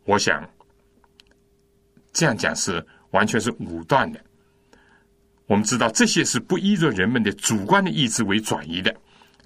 [0.04, 0.48] 我想
[2.12, 4.20] 这样讲是完全是武断的。
[5.46, 8.94] 我们知道这些是不依着人们的主观的意志为转移的。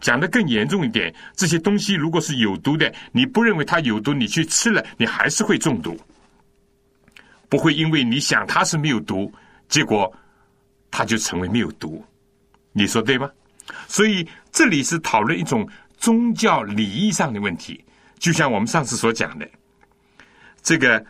[0.00, 5.98] 讲的更严重一点，这些东西如果是有毒的，你不认为它有毒，你去吃了，你还是会中毒。
[7.48, 9.33] 不会因为你想它是没有毒，
[9.68, 10.12] 结果
[10.90, 12.05] 它就成为没有毒。
[12.72, 13.31] 你说对吗？
[13.88, 17.83] 所以这里是讨论一种宗教礼仪上的问题，
[18.18, 19.48] 就像我们上次所讲的，
[20.62, 21.02] 这个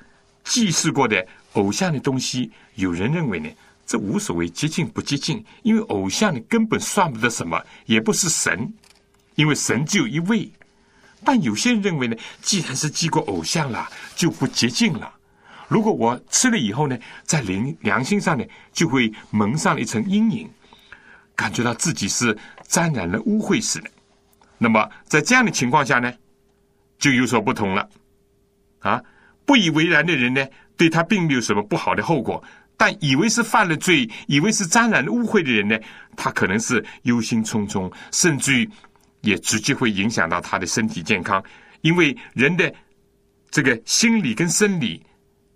[0.45, 3.49] 祭祀过的偶像的东西，有人认为呢？
[3.87, 8.73] 这无所谓，接近不接近，因为偶像呢根本算不得什么，也不是神，
[9.37, 10.51] 因为神只有一位。
[11.25, 15.13] 但有些人认为呢，既然是祭过偶像了，就不洁净了。
[15.69, 20.51] 如果我吃了以后呢，在良良心上呢，就会蒙上了一层阴影，
[21.37, 23.91] 感觉到自己是沾染了污秽似的。
[24.59, 26.13] 那么在这样的情况下呢，
[26.99, 27.89] 就有所不同了。
[28.81, 29.01] 啊，
[29.45, 30.45] 不以为然的人呢，
[30.77, 32.43] 对他并没有什么不好的后果。
[32.79, 35.79] 但以为是犯了罪，以为是沾染了污秽的人呢，
[36.15, 38.71] 他可能是忧心忡忡，甚至于
[39.23, 41.43] 也直接会影响到他的身体健康。
[41.81, 42.71] 因为人的
[43.51, 45.03] 这个心理跟生理、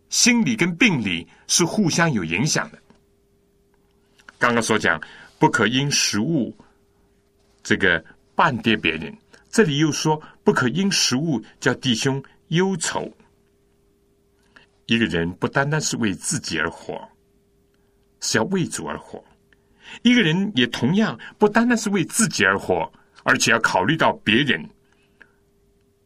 [0.09, 2.78] 心理跟病理是互相有影响的。
[4.38, 4.98] 刚刚所讲，
[5.38, 6.56] 不可因食物
[7.62, 8.02] 这个
[8.35, 9.14] 半跌别人，
[9.50, 13.12] 这里又说不可因食物叫弟兄忧愁。
[14.90, 17.09] 一个人不单单是为自己而活，
[18.18, 19.22] 是要为主而活；
[20.03, 24.68] 一个人也同样不单单是为自己而活，而且要考虑到别人，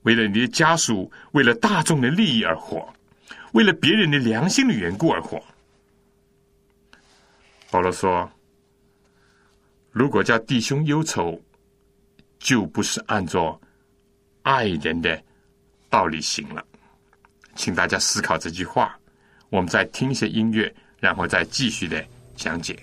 [0.02, 2.86] 为了你的家属，为了大众的利益而活，
[3.54, 5.42] 为了别人的良心的缘故而活。
[7.70, 8.30] 保罗说
[9.92, 11.40] ：“如果叫弟兄忧愁，
[12.38, 13.58] 就不是按照
[14.42, 15.24] 爱人的
[15.88, 16.62] 道理行了。”
[17.54, 18.98] 请大家思考这句话，
[19.50, 22.78] 我们再听一些音乐，然后再继续的讲解。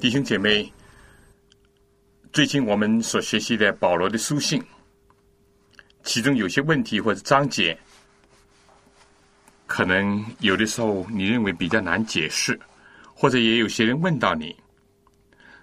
[0.00, 0.72] 弟兄姐妹，
[2.32, 4.62] 最近我们所学习的保罗的书信，
[6.04, 7.76] 其中有些问题或者章节，
[9.66, 12.58] 可能有的时候你认为比较难解释，
[13.12, 14.54] 或者也有些人问到你，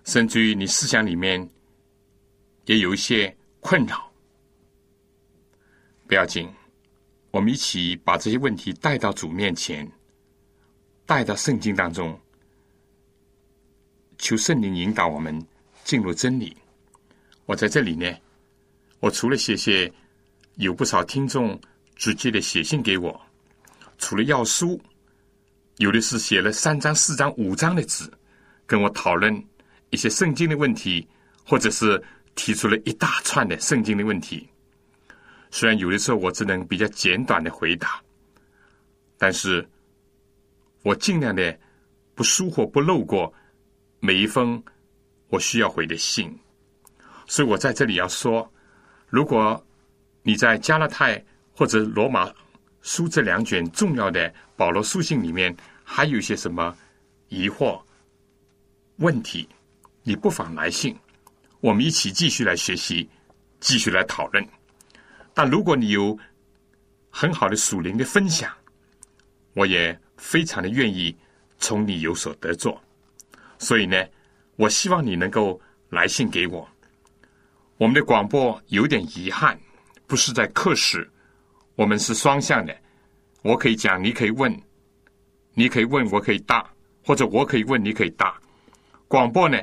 [0.04, 1.50] 甚至于你思想里面
[2.66, 4.12] 也有一些困扰。
[6.08, 6.50] 不要紧，
[7.32, 9.90] 我们一起把这些问题带到主面前，
[11.06, 12.20] 带到圣经当中，
[14.26, 15.40] 求圣灵引导我们
[15.84, 16.58] 进入真理。
[17.46, 18.12] 我在这里呢，
[19.00, 19.94] 我除了谢谢
[20.56, 21.62] 有不少听众
[21.96, 23.22] 直接的写信给我，
[24.00, 24.82] 除了要书，
[25.78, 28.12] 有的是写了三张、四张、五张的纸，
[28.66, 29.32] 跟我讨论
[29.92, 31.08] 一些圣经的问题，
[31.46, 32.04] 或者是
[32.34, 34.50] 提出了一大串的圣经的问题。
[35.52, 38.02] 虽然有的时候我只能比较简短的回答，
[39.20, 39.64] 但是
[40.82, 41.56] 我尽量的
[42.16, 43.32] 不疏忽、不漏过
[44.06, 44.64] 每一封
[45.30, 46.32] 我需要回的信。
[47.26, 48.48] 所以我在这里要说，
[49.08, 49.66] 如果
[50.22, 51.24] 你在加拉太
[51.56, 52.32] 或者罗马
[52.84, 56.78] 书这两卷重要的保罗书信里面还有一些什么
[57.30, 57.82] 疑惑、
[58.98, 59.50] 问题，
[60.04, 60.96] 你不妨来信，
[61.62, 63.10] 我们一起继续来学习，
[63.60, 64.48] 继续来讨论。
[65.34, 66.16] 但如果你有
[67.10, 68.54] 很好的属灵的分享，
[69.54, 71.16] 我也非常的愿意
[71.58, 72.80] 从你有所得着。
[73.58, 74.04] 所以呢，
[74.56, 76.68] 我希望你能够来信给我。
[77.78, 79.60] 我们的广播有点遗憾，
[80.08, 81.10] 不是在课室，
[81.76, 82.76] 我们是双向的。
[83.42, 84.58] 我可以讲，你可以问，
[85.54, 86.68] 你可以问，我可以答，
[87.04, 88.40] 或者我可以问，你可以答。
[89.08, 89.60] 广播呢，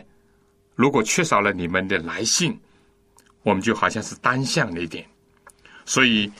[0.75, 2.59] 如果缺少了你们的来信，
[3.43, 5.05] 我们就好像是单向的一点。
[5.85, 6.31] 所以，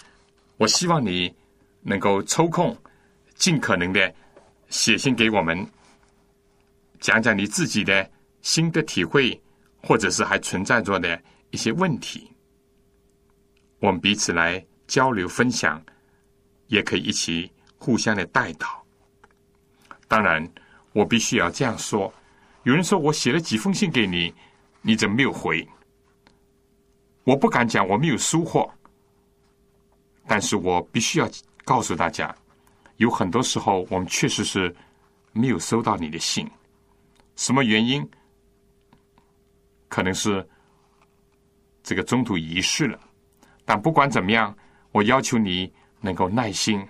[0.57, 1.35] 我希望你
[1.81, 2.77] 能够抽空，
[3.35, 4.15] 尽可能的
[4.69, 5.67] 写信给我们，
[7.03, 8.09] 讲讲你自己的
[8.43, 9.39] 心得体会，
[9.83, 12.31] 或者是还存在着的一些问题，
[13.81, 15.83] 我们彼此来交流分享，
[16.69, 18.87] 也可以一起互相的带导。
[20.07, 20.49] 当然，
[20.93, 22.13] 我必须要这样说：
[22.63, 24.33] 有人说我写了几封信给你，
[24.81, 25.69] 你怎么没有回？
[27.25, 28.73] 我不敢讲我没有收获。
[30.29, 31.29] 但是我必须要
[31.65, 32.33] 告诉大家，
[32.99, 34.73] 有很多时候我们确实是
[35.33, 36.49] 没有收到你的信，
[37.37, 38.09] 什么原因？
[39.89, 40.49] 可能是
[41.83, 42.99] 这个中途遗失了。
[43.65, 44.57] 但不管怎么样，
[44.91, 46.87] 我要求你能够耐心，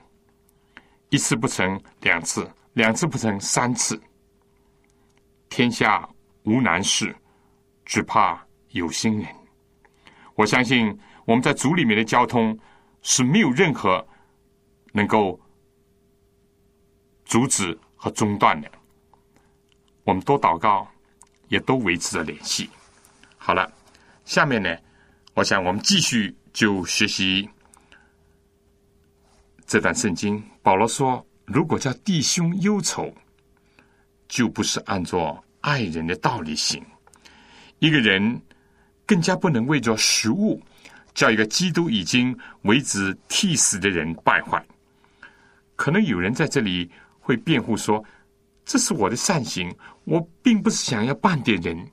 [1.10, 4.00] 一次不成两次，两次不成三次。
[5.48, 6.08] 天下
[6.44, 7.14] 无难事，
[7.84, 9.28] 只怕有心人。
[10.34, 12.58] 我相信我们在组里面的交通。
[13.04, 14.06] 是没有任何
[14.92, 15.36] 能够
[17.24, 18.70] 阻止和中断的。
[20.04, 20.86] 我们多祷告，
[21.48, 22.68] 也都维持着联系。
[23.36, 23.70] 好了，
[24.24, 24.76] 下面呢，
[25.34, 27.48] 我想我们继续就学习
[29.66, 30.42] 这段圣经。
[30.62, 33.12] 保罗说：“如果叫弟兄忧愁，
[34.28, 36.84] 就不是按照爱人的道理行。
[37.78, 38.40] 一个人
[39.06, 40.62] 更加不能为着食物。”
[41.14, 44.64] 叫一个基督已经为之替死的人败坏，
[45.76, 46.90] 可能有人在这里
[47.20, 48.02] 会辩护说
[48.64, 51.90] ：“这是我的善行，我并不是想要办点人，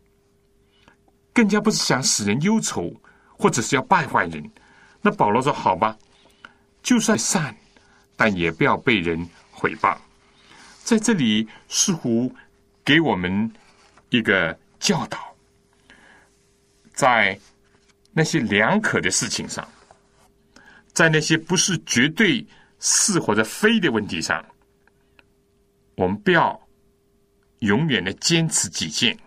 [1.34, 2.93] 更加不是想使人忧愁，
[3.38, 4.51] 或者是要败坏人。”
[5.01, 5.97] 那保罗说：“好吧，
[6.82, 7.55] 就算善，
[8.15, 9.97] 但也不要被人毁谤。”
[10.84, 12.34] 在这里似乎
[12.84, 13.51] 给我们
[14.09, 15.36] 一个教导，
[16.93, 17.39] 在。
[18.11, 19.65] 那些两可的事情上，
[20.93, 22.45] 在那些不是绝对
[22.80, 24.43] 是或者非的问题上，
[25.99, 26.57] 我们不要
[27.59, 29.19] 永远的坚持己见，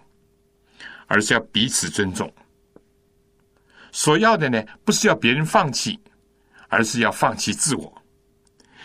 [1.07, 2.33] 而是要彼此尊重。
[3.91, 6.01] 所要的呢，不是要别人放弃，
[6.69, 8.03] 而是要放弃自我，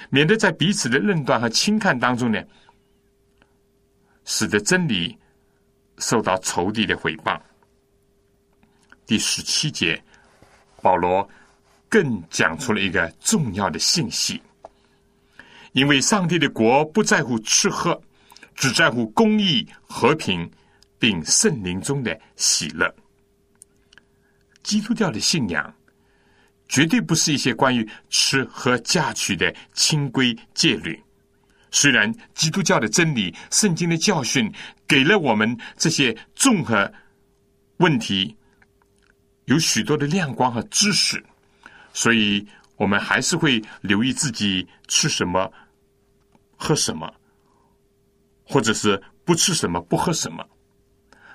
[0.10, 2.44] 免得在彼此的论断和轻看当中呢，
[4.26, 5.18] 使得真理
[6.00, 7.40] 受到仇敌的毁谤。
[9.06, 10.04] 第十七节，
[10.82, 11.26] 保罗
[11.88, 14.42] 更讲出了一个重要的信息：
[15.78, 18.02] 因为上帝的国不在乎吃喝，
[18.56, 20.50] 只在乎公义、和平，
[20.98, 22.92] 并圣灵中的喜乐。
[24.64, 25.72] 基督教的信仰
[26.68, 31.00] 绝对不是一些关于吃喝嫁娶的清规戒律。
[31.70, 34.52] 虽然基督教的真理、圣经的教训
[34.88, 36.92] 给了我们这些综合
[37.78, 38.36] 问题。
[39.46, 41.24] 有许多的亮光和知识，
[41.94, 42.44] 所以
[42.78, 45.54] 我们还是会留意自己吃什么、
[46.58, 47.10] 喝什么，
[48.44, 50.46] 或者是不吃什么、不喝什么。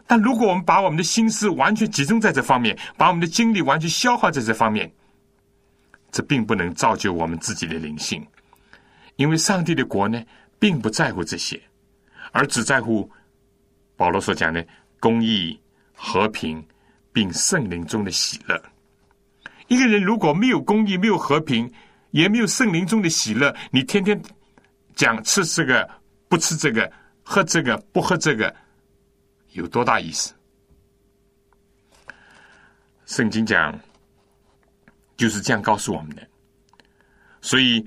[0.07, 4.93] 但如果我们把我们的心思完全集中在这方面，把我们的精力完全消耗在这方面，
[6.11, 8.27] 这并不能造就我们自己的灵性，
[9.17, 10.21] 因为上帝的国呢，
[10.59, 11.59] 并不在乎这些，
[12.33, 13.09] 而只在乎
[13.97, 14.67] 保罗所讲的
[14.99, 15.59] 公义、
[15.95, 16.63] 和平，
[17.13, 18.61] 并圣灵中的喜乐。
[19.69, 21.73] 一个人如果没有公义、没有和平，
[22.11, 24.21] 也没有圣灵中的喜乐，你天天
[24.95, 25.89] 讲吃这个
[26.29, 26.91] 不吃这个，
[27.23, 28.55] 喝这个不喝这个。
[29.53, 30.33] 有多大意思？
[33.05, 33.79] 圣经讲
[35.15, 36.27] 就是这样告诉我们的，
[37.43, 37.87] 所以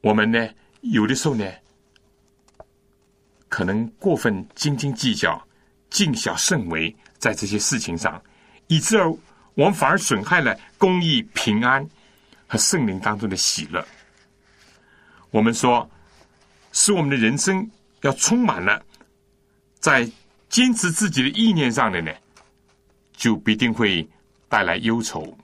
[0.00, 0.48] 我们呢，
[0.82, 1.44] 有的时候呢，
[3.48, 5.44] 可能过分斤斤计较、
[5.90, 8.22] 谨小慎微，在这些事情上，
[8.68, 9.10] 以致而
[9.54, 11.84] 我们反而损害了公义、平安
[12.46, 13.84] 和圣灵当中的喜乐。
[15.30, 15.90] 我们说，
[16.72, 17.70] 使我们的人生
[18.02, 18.82] 要充满了
[19.78, 20.10] 在。
[20.50, 22.10] 坚持自己的意念上的呢，
[23.12, 24.08] 就必定会
[24.48, 25.36] 带来忧愁、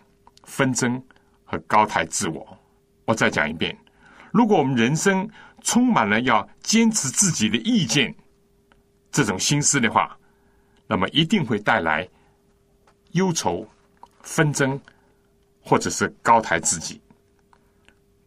[0.45, 1.01] 纷争
[1.45, 2.59] 和高抬自我。
[3.05, 3.77] 我再讲一遍：
[4.33, 5.29] 如果我们人生
[5.62, 8.14] 充满了要坚持自己的意见
[9.12, 10.18] 这种心思的话，
[10.87, 12.09] 那么一定会带来
[13.11, 13.68] 忧愁、
[14.22, 14.81] 纷争，
[15.62, 16.99] 或者是高抬自己。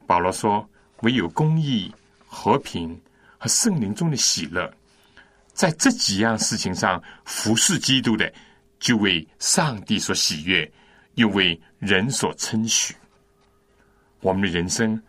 [0.05, 0.69] 保罗说
[1.01, 1.91] ：“唯有公义、
[2.27, 2.99] 和平
[3.39, 4.71] 和圣灵中的喜乐。”
[5.53, 8.31] 在这几样事情上服侍基督的，
[8.79, 10.71] 就为上帝所喜悦，
[11.15, 12.95] 又为人所称许。
[14.19, 15.01] 我们的人生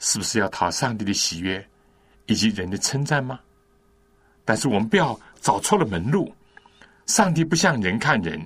[0.00, 1.64] 是不是要讨上帝的喜悦
[2.26, 3.38] 以及人的称赞吗？
[4.44, 6.34] 但是我们不要找错了门路。
[7.06, 8.44] 上帝不像人看人，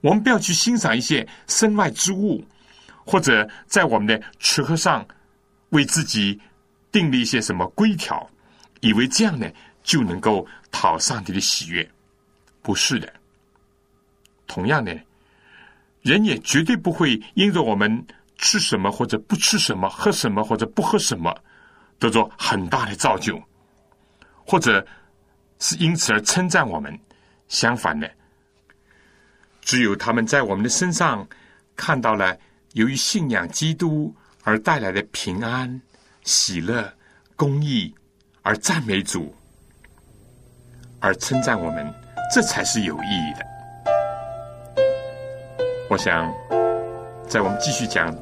[0.00, 2.44] 我们不要去欣赏一些身外之物，
[3.04, 5.06] 或者在我们的吃喝上
[5.68, 6.40] 为自己
[6.92, 8.28] 定了一些什么规条，
[8.80, 9.50] 以为这样呢？
[9.82, 11.88] 就能够讨上帝的喜悦，
[12.60, 13.10] 不是的。
[14.46, 14.98] 同样的，
[16.02, 21.34] 人也绝对不会因着我们吃什么或者不吃什么、喝什么或者不喝什么，
[21.98, 23.42] 得着很大的造就，
[24.44, 24.86] 或者
[25.58, 26.96] 是因此而称赞我们。
[27.48, 28.08] 相反的，
[29.60, 31.26] 只有他们在我们的身上
[31.74, 32.38] 看到了
[32.74, 34.14] 由于信仰基督
[34.44, 35.82] 而带来的平安、
[36.30, 36.88] 喜乐、
[37.34, 37.92] 公义，
[38.42, 39.34] 而赞美主。
[41.00, 41.92] 而称赞我们，
[42.32, 43.44] 这才是有意义的。
[45.88, 46.32] 我想，
[47.26, 48.14] 在我们继续讲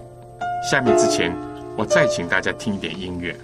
[0.63, 1.37] 下面之前，
[1.77, 3.37] 我再请大家听一点音乐。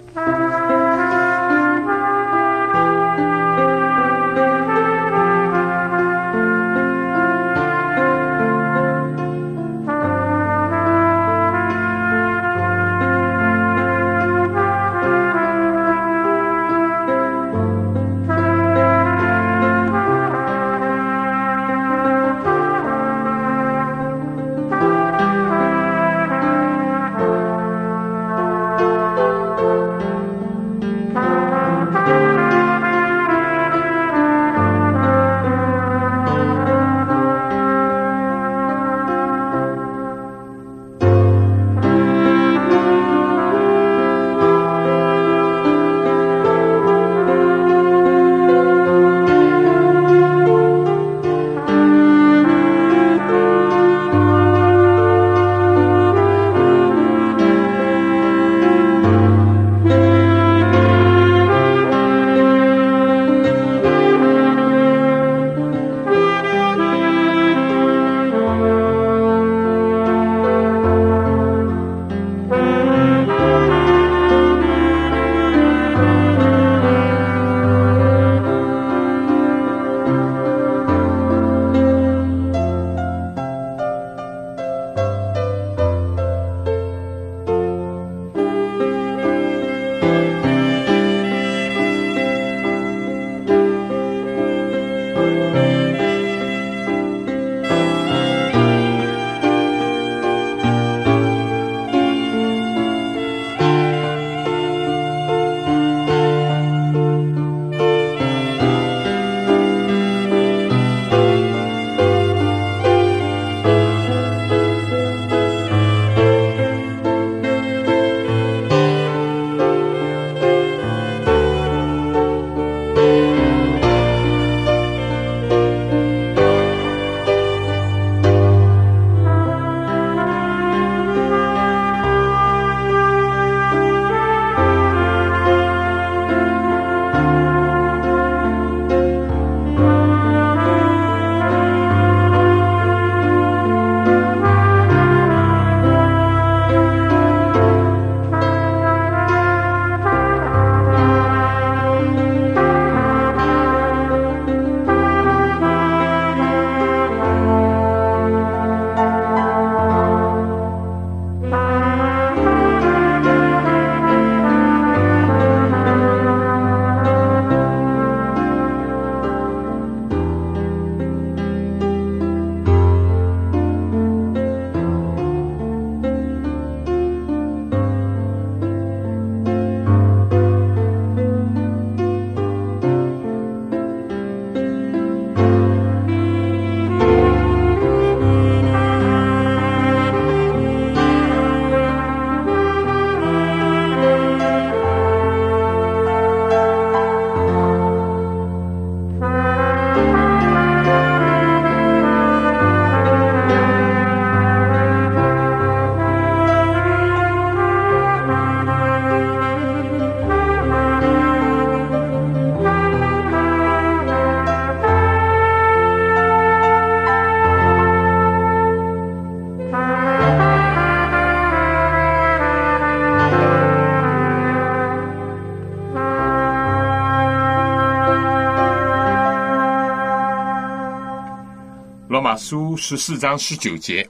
[232.75, 234.07] 十四章十九节，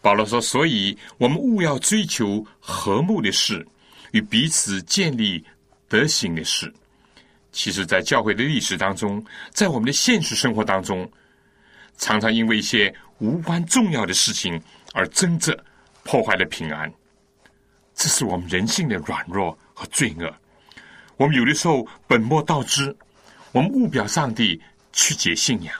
[0.00, 3.66] 保罗说：“所以我们务要追求和睦的事，
[4.12, 5.44] 与彼此建立
[5.88, 6.72] 德行的事。”
[7.52, 11.08] 其实，在教会的历史当中，在我们的现实生活当中，
[11.96, 14.60] 常常因为一些无关重要的事情
[14.92, 15.56] 而争执，
[16.02, 16.92] 破坏了平安。
[17.94, 20.34] 这是我们人性的软弱和罪恶。
[21.16, 22.94] 我们有的时候本末倒置，
[23.52, 24.60] 我们误表上帝，
[24.92, 25.72] 曲解信仰。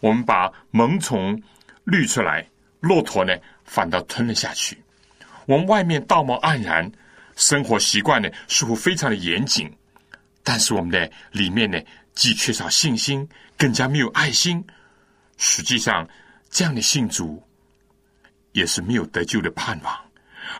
[0.00, 1.40] 我们把萌虫
[1.84, 2.46] 滤出来，
[2.80, 4.82] 骆驼呢反倒吞了下去。
[5.46, 6.90] 我们外面道貌岸然，
[7.36, 9.70] 生活习惯呢似乎非常的严谨，
[10.42, 11.78] 但是我们的里面呢
[12.14, 13.28] 既缺少信心，
[13.58, 14.64] 更加没有爱心。
[15.36, 16.08] 实际上，
[16.50, 17.42] 这样的信主
[18.52, 19.94] 也是没有得救的盼望。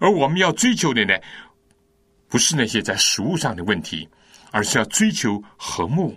[0.01, 1.15] 而我们要追求的呢，
[2.29, 4.09] 不是那些在食物上的问题，
[4.51, 6.15] 而是要追求和睦。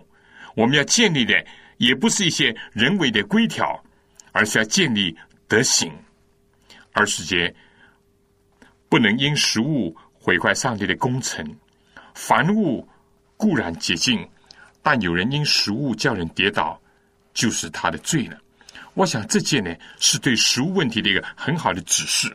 [0.55, 1.33] 我们要建立的。
[1.77, 3.83] 也不是一些人为的规条，
[4.31, 5.15] 而是要建立
[5.47, 5.91] 德行。
[6.91, 7.53] 二十节
[8.89, 11.43] 不能因食物毁坏上帝的工程。
[12.13, 12.87] 凡物
[13.35, 14.27] 固然洁净，
[14.81, 16.79] 但有人因食物叫人跌倒，
[17.33, 18.37] 就是他的罪了。
[18.93, 22.31] 我想这件呢，是对食物问题的一个很好的指示。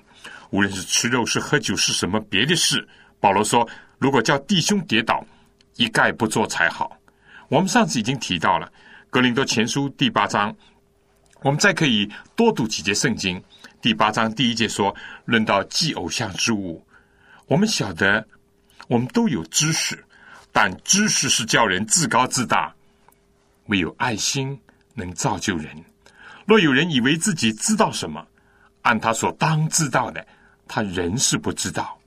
[0.50, 2.86] 无论是吃肉、是喝酒、是什么别的事，
[3.20, 3.68] 保罗说，
[3.98, 5.24] 如果叫弟兄跌倒，
[5.76, 6.98] 一概不做才好。
[7.48, 8.70] 我们上次已经提到了。
[9.10, 10.54] 格林多前书第八章，
[11.40, 12.06] 我们再可以
[12.36, 13.42] 多读几节圣经。
[13.80, 14.94] 第八章第一节说
[15.24, 16.84] ：“论到祭偶像之物，
[17.46, 18.28] 我们晓得，
[18.86, 20.04] 我们都有知识，
[20.52, 22.74] 但知识是叫人自高自大；
[23.68, 24.60] 唯有爱心
[24.92, 25.82] 能造就人。
[26.44, 28.26] 若有人以为自己知道什么，
[28.82, 30.26] 按他所当知道的，
[30.66, 31.98] 他仍是不知道。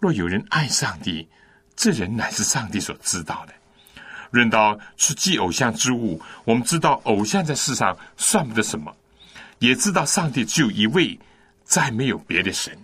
[0.00, 1.28] 若有人爱上帝，
[1.76, 3.52] 这人乃是上帝所知道的。”
[4.32, 8.90] 论到是祭偶像之物，我们知道偶像在世上算不得什么，
[9.58, 11.16] 也知道上帝只有一位，
[11.64, 12.76] 再没有别的神。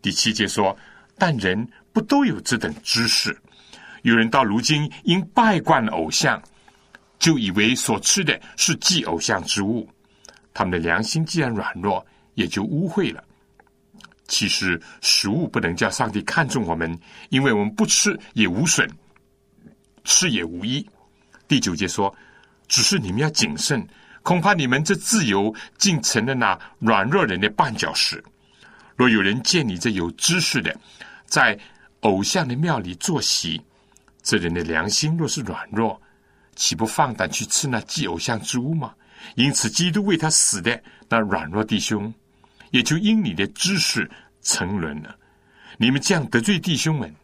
[0.00, 0.74] 第七节说
[1.18, 3.38] ：“但人不都有这等知识？
[4.02, 6.42] 有人到如今因拜惯了偶像，
[7.18, 9.86] 就以为所吃的是祭偶像之物，
[10.54, 12.04] 他们的良心既然软弱，
[12.34, 13.22] 也就污秽了。
[14.28, 16.98] 其实食物不能叫上帝看重我们，
[17.28, 18.90] 因为我们不吃也无损。”
[20.04, 20.88] 吃也无益。
[21.48, 22.14] 第九节说
[22.68, 23.86] ：“只是你们要谨慎，
[24.22, 28.22] 恐怕你们这自由竟成了那软弱人的绊脚石。
[28.96, 30.74] 若有人见你这有知识的，
[31.26, 31.58] 在
[32.00, 33.60] 偶像的庙里坐席，
[34.22, 36.00] 这人的良心若是软弱，
[36.54, 38.94] 岂不放胆去吃那祭偶像之物吗？
[39.34, 42.12] 因此，基督为他死的那软弱弟兄，
[42.70, 44.10] 也就因你的知识
[44.42, 45.16] 沉沦了。
[45.76, 47.14] 你们这样得罪弟兄们。”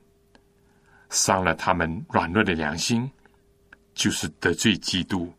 [1.10, 3.10] 伤了他们软弱的良心，
[3.94, 5.32] 就是得罪基督。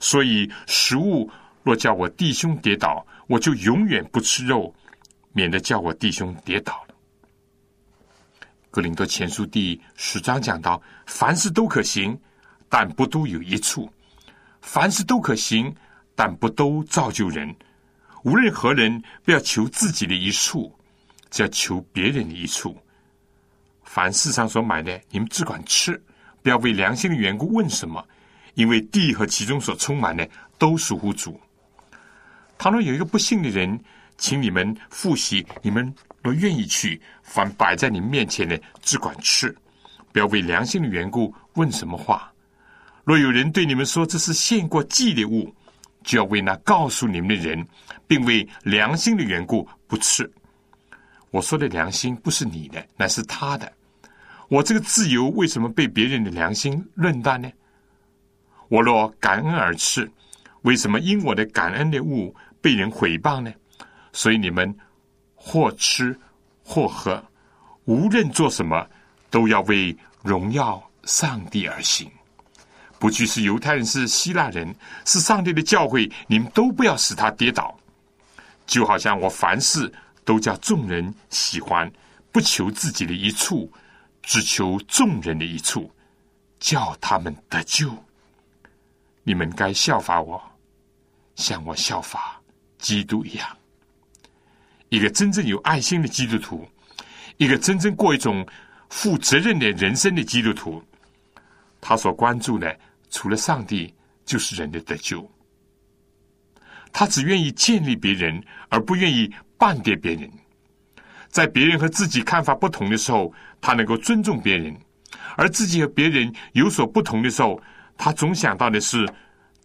[0.00, 1.30] 所以食物
[1.62, 4.74] 若叫我弟兄跌倒，我就永远不吃肉，
[5.32, 6.94] 免得叫我弟兄跌倒了。
[8.70, 12.18] 格林多前书第十章讲到：凡事都可行，
[12.68, 13.90] 但不都有一处；
[14.60, 15.74] 凡事都可行，
[16.14, 17.54] 但不都造就人。
[18.24, 20.72] 无论何人，不要求自己的一处，
[21.30, 22.76] 只要求别人的一处。
[23.88, 26.00] 凡世上所买的，你们只管吃，
[26.42, 28.06] 不要为良心的缘故问什么，
[28.52, 30.28] 因为地和其中所充满的
[30.58, 31.40] 都属乎主。
[32.58, 33.80] 倘若有一个不幸的人，
[34.18, 39.56] 请你们复习，你们若愿意去，凡摆在你们面前的，只管吃，
[40.12, 42.30] 不要为良心的缘故问什么话。
[43.04, 45.52] 若有人对你们说这是献过祭的物，
[46.04, 47.66] 就要为那告诉你们的人，
[48.06, 50.30] 并为良心的缘故不吃。
[51.30, 53.72] 我说的良心不是你的，乃是他的。
[54.48, 57.50] 我这个自由为什么被别人的良心论断呢？
[58.68, 60.10] 我若感恩而吃，
[60.62, 63.52] 为什么因我的感恩的物被人毁谤呢？
[64.12, 64.74] 所以你们
[65.34, 66.18] 或吃
[66.64, 67.22] 或喝，
[67.84, 68.86] 无论做什么，
[69.30, 72.10] 都要为荣耀上帝而行。
[72.98, 74.74] 不拘是犹太人，是希腊人，
[75.04, 77.78] 是上帝的教诲，你们都不要使他跌倒。
[78.66, 79.92] 就好像我凡事
[80.24, 81.90] 都叫众人喜欢，
[82.32, 83.70] 不求自己的一处。
[84.28, 85.90] 只求众人的一处，
[86.60, 87.90] 叫他们得救。
[89.22, 90.38] 你们该效法我，
[91.34, 92.38] 像我效法
[92.76, 93.56] 基督一样。
[94.90, 96.68] 一个真正有爱心的基督徒，
[97.38, 98.46] 一个真正过一种
[98.90, 100.84] 负责任的人生的基督徒，
[101.80, 103.94] 他所关注的，除了上帝，
[104.26, 105.26] 就是人的得救。
[106.92, 110.30] 他只愿意建立别人，而不愿意半点别人。
[111.28, 114.74] 在别人和自己看法不同的时候，他能够尊重别人；
[115.36, 117.60] 而自己和别人有所不同的时候，
[117.96, 119.06] 他总想到的是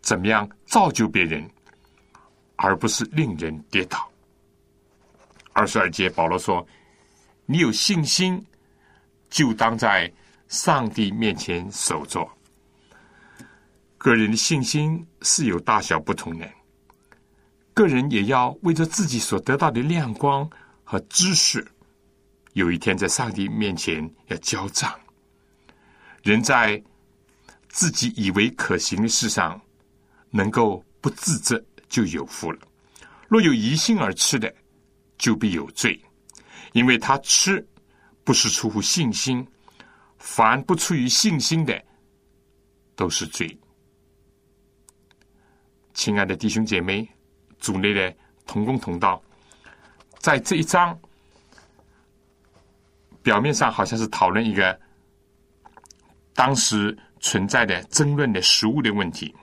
[0.01, 1.49] 怎么样造就别人，
[2.57, 4.09] 而不是令人跌倒。
[5.53, 6.66] 二十二节，保罗说
[7.45, 8.43] ：“你有信心，
[9.30, 10.11] 就当在
[10.47, 12.28] 上帝面前守着。”
[13.97, 16.49] 个人的信心是有大小不同的，
[17.74, 20.49] 个人也要为着自己所得到的亮光
[20.84, 21.65] 和知识，
[22.53, 24.93] 有一天在上帝面前要交账。
[26.21, 26.81] 人在
[27.69, 29.59] 自己以为可行的事上
[30.29, 32.59] 能够不自责，就有福了；
[33.27, 34.53] 若有疑心而吃的，
[35.17, 35.99] 就必有罪，
[36.71, 37.65] 因为他吃
[38.23, 39.45] 不是出乎信心，
[40.17, 41.84] 凡不出于信心的，
[42.95, 43.57] 都是罪。
[45.93, 47.07] 亲爱的弟兄姐妹，
[47.59, 48.15] 组内的
[48.45, 49.21] 同工同道，
[50.24, 50.97] 在这一章
[53.21, 54.80] 表面上好像是讨论一个
[56.34, 59.36] 当时存在的争论的食物的问题，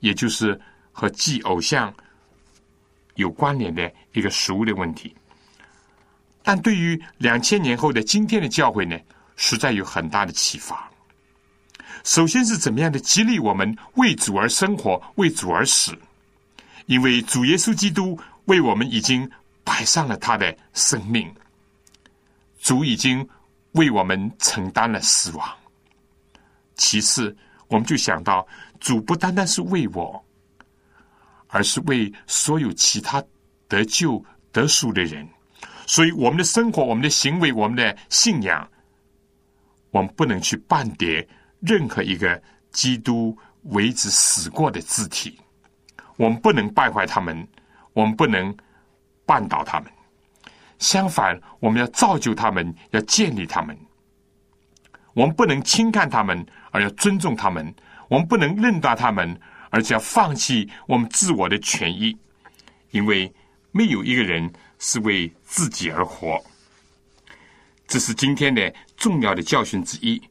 [0.00, 0.60] 也就是
[0.92, 1.92] 和祭偶像
[3.14, 5.16] 有关联的一个食物的问题。
[6.42, 8.98] 但对于两千年后的今天的教会呢，
[9.34, 10.90] 实在有很大的启发。
[12.04, 15.96] 首先是怎么样的激励我们为主而生活，为主而死？
[16.84, 19.28] 因为主耶稣基督为我们已经
[19.66, 21.28] 摆上了他的生命，
[22.60, 23.28] 主已经
[23.72, 25.44] 为我们承担了死亡。
[26.76, 27.36] 其次，
[27.66, 28.46] 我们就想到
[28.78, 30.24] 主不单单是为我，
[31.48, 33.20] 而是为所有其他
[33.66, 35.26] 得救得赎的人。
[35.84, 38.70] 所以，我们的生活、我们的行为、我们的信仰，
[39.90, 41.26] 我们不能去半叠。
[41.60, 42.40] 任何一个
[42.70, 45.36] 基督为之死过的字体，
[46.16, 47.48] 我们不能败坏他们，
[47.94, 48.54] 我们不能
[49.26, 49.90] 绊倒他们。
[50.78, 53.76] 相反，我们要造就他们，要建立他们。
[55.14, 57.64] 我们不能轻看他们，而要尊重他们；
[58.08, 59.38] 我们不能认大他们，
[59.70, 62.16] 而且要放弃我们自我的权益。
[62.90, 63.32] 因为
[63.72, 66.38] 没有一个人是为自己而活。
[67.86, 70.22] 这是今天的重要的教训之一。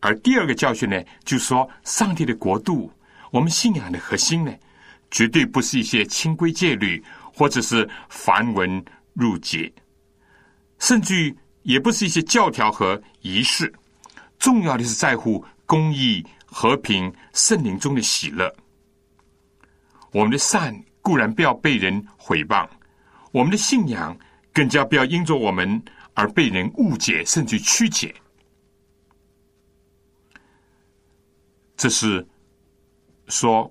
[0.00, 2.92] 而第二个教训呢，就是说上帝的国度，
[3.30, 4.52] 我们信仰的核心呢，
[5.10, 7.02] 绝对不是一些清规戒律
[7.38, 8.82] 或者是繁文
[9.14, 9.70] 缛节，
[10.78, 13.70] 甚至于也不是一些教条和仪式。
[14.38, 18.50] 重要的是在乎公义、和平、圣灵中的喜乐。
[20.12, 22.66] 我们的善固然不要被人毁谤，
[23.32, 24.16] 我们的信仰
[24.50, 25.82] 更加不要因着我们
[26.14, 28.14] 而被人误解，甚至曲解。
[31.76, 32.26] 这是
[33.28, 33.70] 说，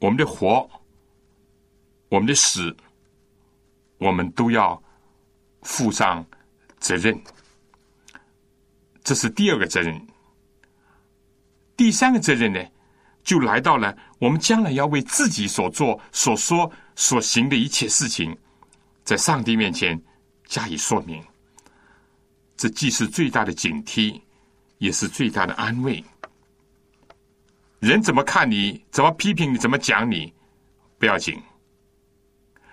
[0.00, 0.68] 我们的活，
[2.08, 2.74] 我们的死，
[3.98, 4.82] 我们都要
[5.62, 6.24] 负上
[6.78, 7.20] 责任。
[9.02, 10.06] 这是第二个责任。
[11.76, 12.64] 第三个责任呢，
[13.22, 18.36] 就来到了我们将来要为自己所做、所说、所行的一切事情，
[19.04, 20.00] 在上帝面前
[20.46, 21.22] 加以说明。
[22.56, 24.20] 这既是最大的警惕，
[24.78, 26.04] 也是最大的安慰。
[27.78, 30.32] 人怎么看你，怎么批评你，怎么讲你，
[30.98, 31.40] 不要紧。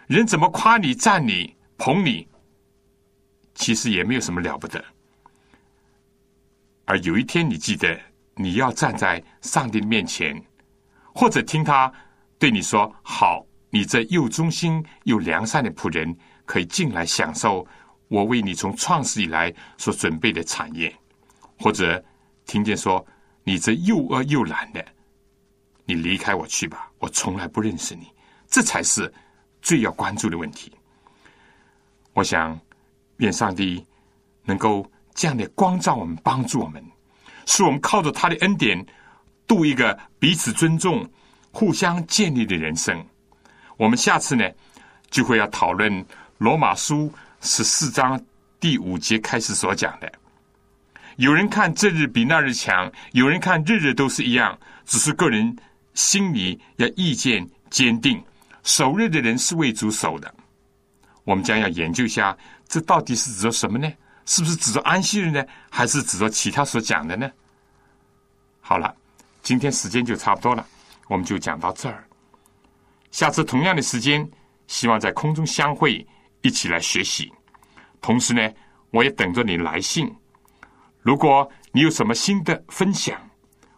[0.08, 2.28] 人怎么夸你、赞你、捧你，
[3.56, 4.84] 其实也没有什么了不得。
[6.86, 8.00] 而有一天，你记得
[8.36, 10.40] 你要站在上帝面前，
[11.14, 11.92] 或者听他
[12.38, 17.66] 对你说：“好，你这又忠心又良善的仆人，可以进来享受
[18.08, 20.96] 我为你从创始以来所准备的产业。”
[21.58, 22.04] 或者
[22.46, 23.04] 听见说
[23.44, 24.86] ：“你这又恶又懒的。”
[25.88, 28.08] 你离开我去吧，我从来不认识你，
[28.48, 29.12] 这才是
[29.66, 30.72] 最要关注的问题。
[32.14, 32.58] 我想，
[33.18, 33.84] 愿上帝
[34.44, 36.82] 能够这样的光照我们，帮助我们，
[37.48, 38.86] 使我们靠着他的恩典，
[39.48, 41.04] 度一个彼此尊重、
[41.52, 43.04] 互相建立的人生。
[43.76, 44.48] 我们下次呢，
[45.10, 46.06] 就会要讨论
[46.38, 47.12] 罗马书
[47.42, 48.24] 十四章
[48.60, 50.12] 第五节开始所讲的。
[51.16, 55.58] 有人看这日比那日强，有人看日日都是一样，只是个人。
[55.96, 58.22] 心里要意见坚定，
[58.66, 60.36] 守日的人是为主守的。
[61.24, 62.36] 我们将要研究一下，
[62.68, 63.90] 这到底是指着什么呢？
[64.26, 65.46] 是不是指着安息日呢？
[65.70, 67.32] 还是指着其他所讲的呢？
[68.62, 68.94] 好了，
[69.44, 70.66] 今天时间就差不多了，
[71.08, 72.04] 我们就讲到这儿。
[73.12, 74.28] 下次同样的时间，
[74.66, 76.06] 希望在空中相会，
[76.42, 77.32] 一起来学习。
[78.02, 78.52] 同时呢，
[78.90, 80.12] 我也等着你来信。
[81.02, 83.16] 如果你有什么新的分享，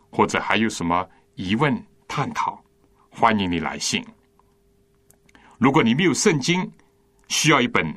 [0.09, 2.63] 或者还有什么疑问，探讨，
[3.09, 4.01] 欢迎你来信。
[5.57, 6.71] 如果你没有圣经，
[7.29, 7.93] 需要一本，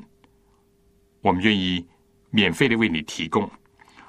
[1.20, 1.86] 我们愿意
[2.30, 3.48] 免费的为你提供。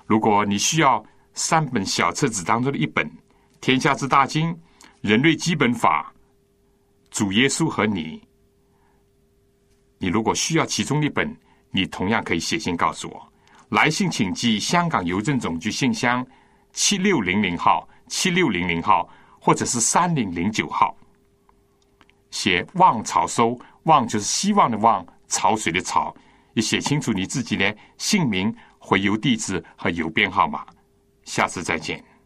[0.05, 3.05] 如果你需要三本小册子当中的一本
[3.59, 4.49] 《天下之大经》
[5.01, 6.13] 《人类基本法》
[7.17, 8.21] 主耶稣和你。
[9.97, 11.35] 你如果需要其中一本，
[11.71, 13.33] 你同样可以写信告诉我。
[13.69, 16.25] 来信请寄香港邮政总局信箱
[16.73, 20.95] 七六零零号、七六零零号，或者是三零零九号。
[22.31, 26.13] 写望潮收，望就是希望的望，潮水的潮。
[26.53, 30.65] 你写清楚你自己的姓名、回邮地址和邮编号码。
[31.23, 32.03] 下次再见。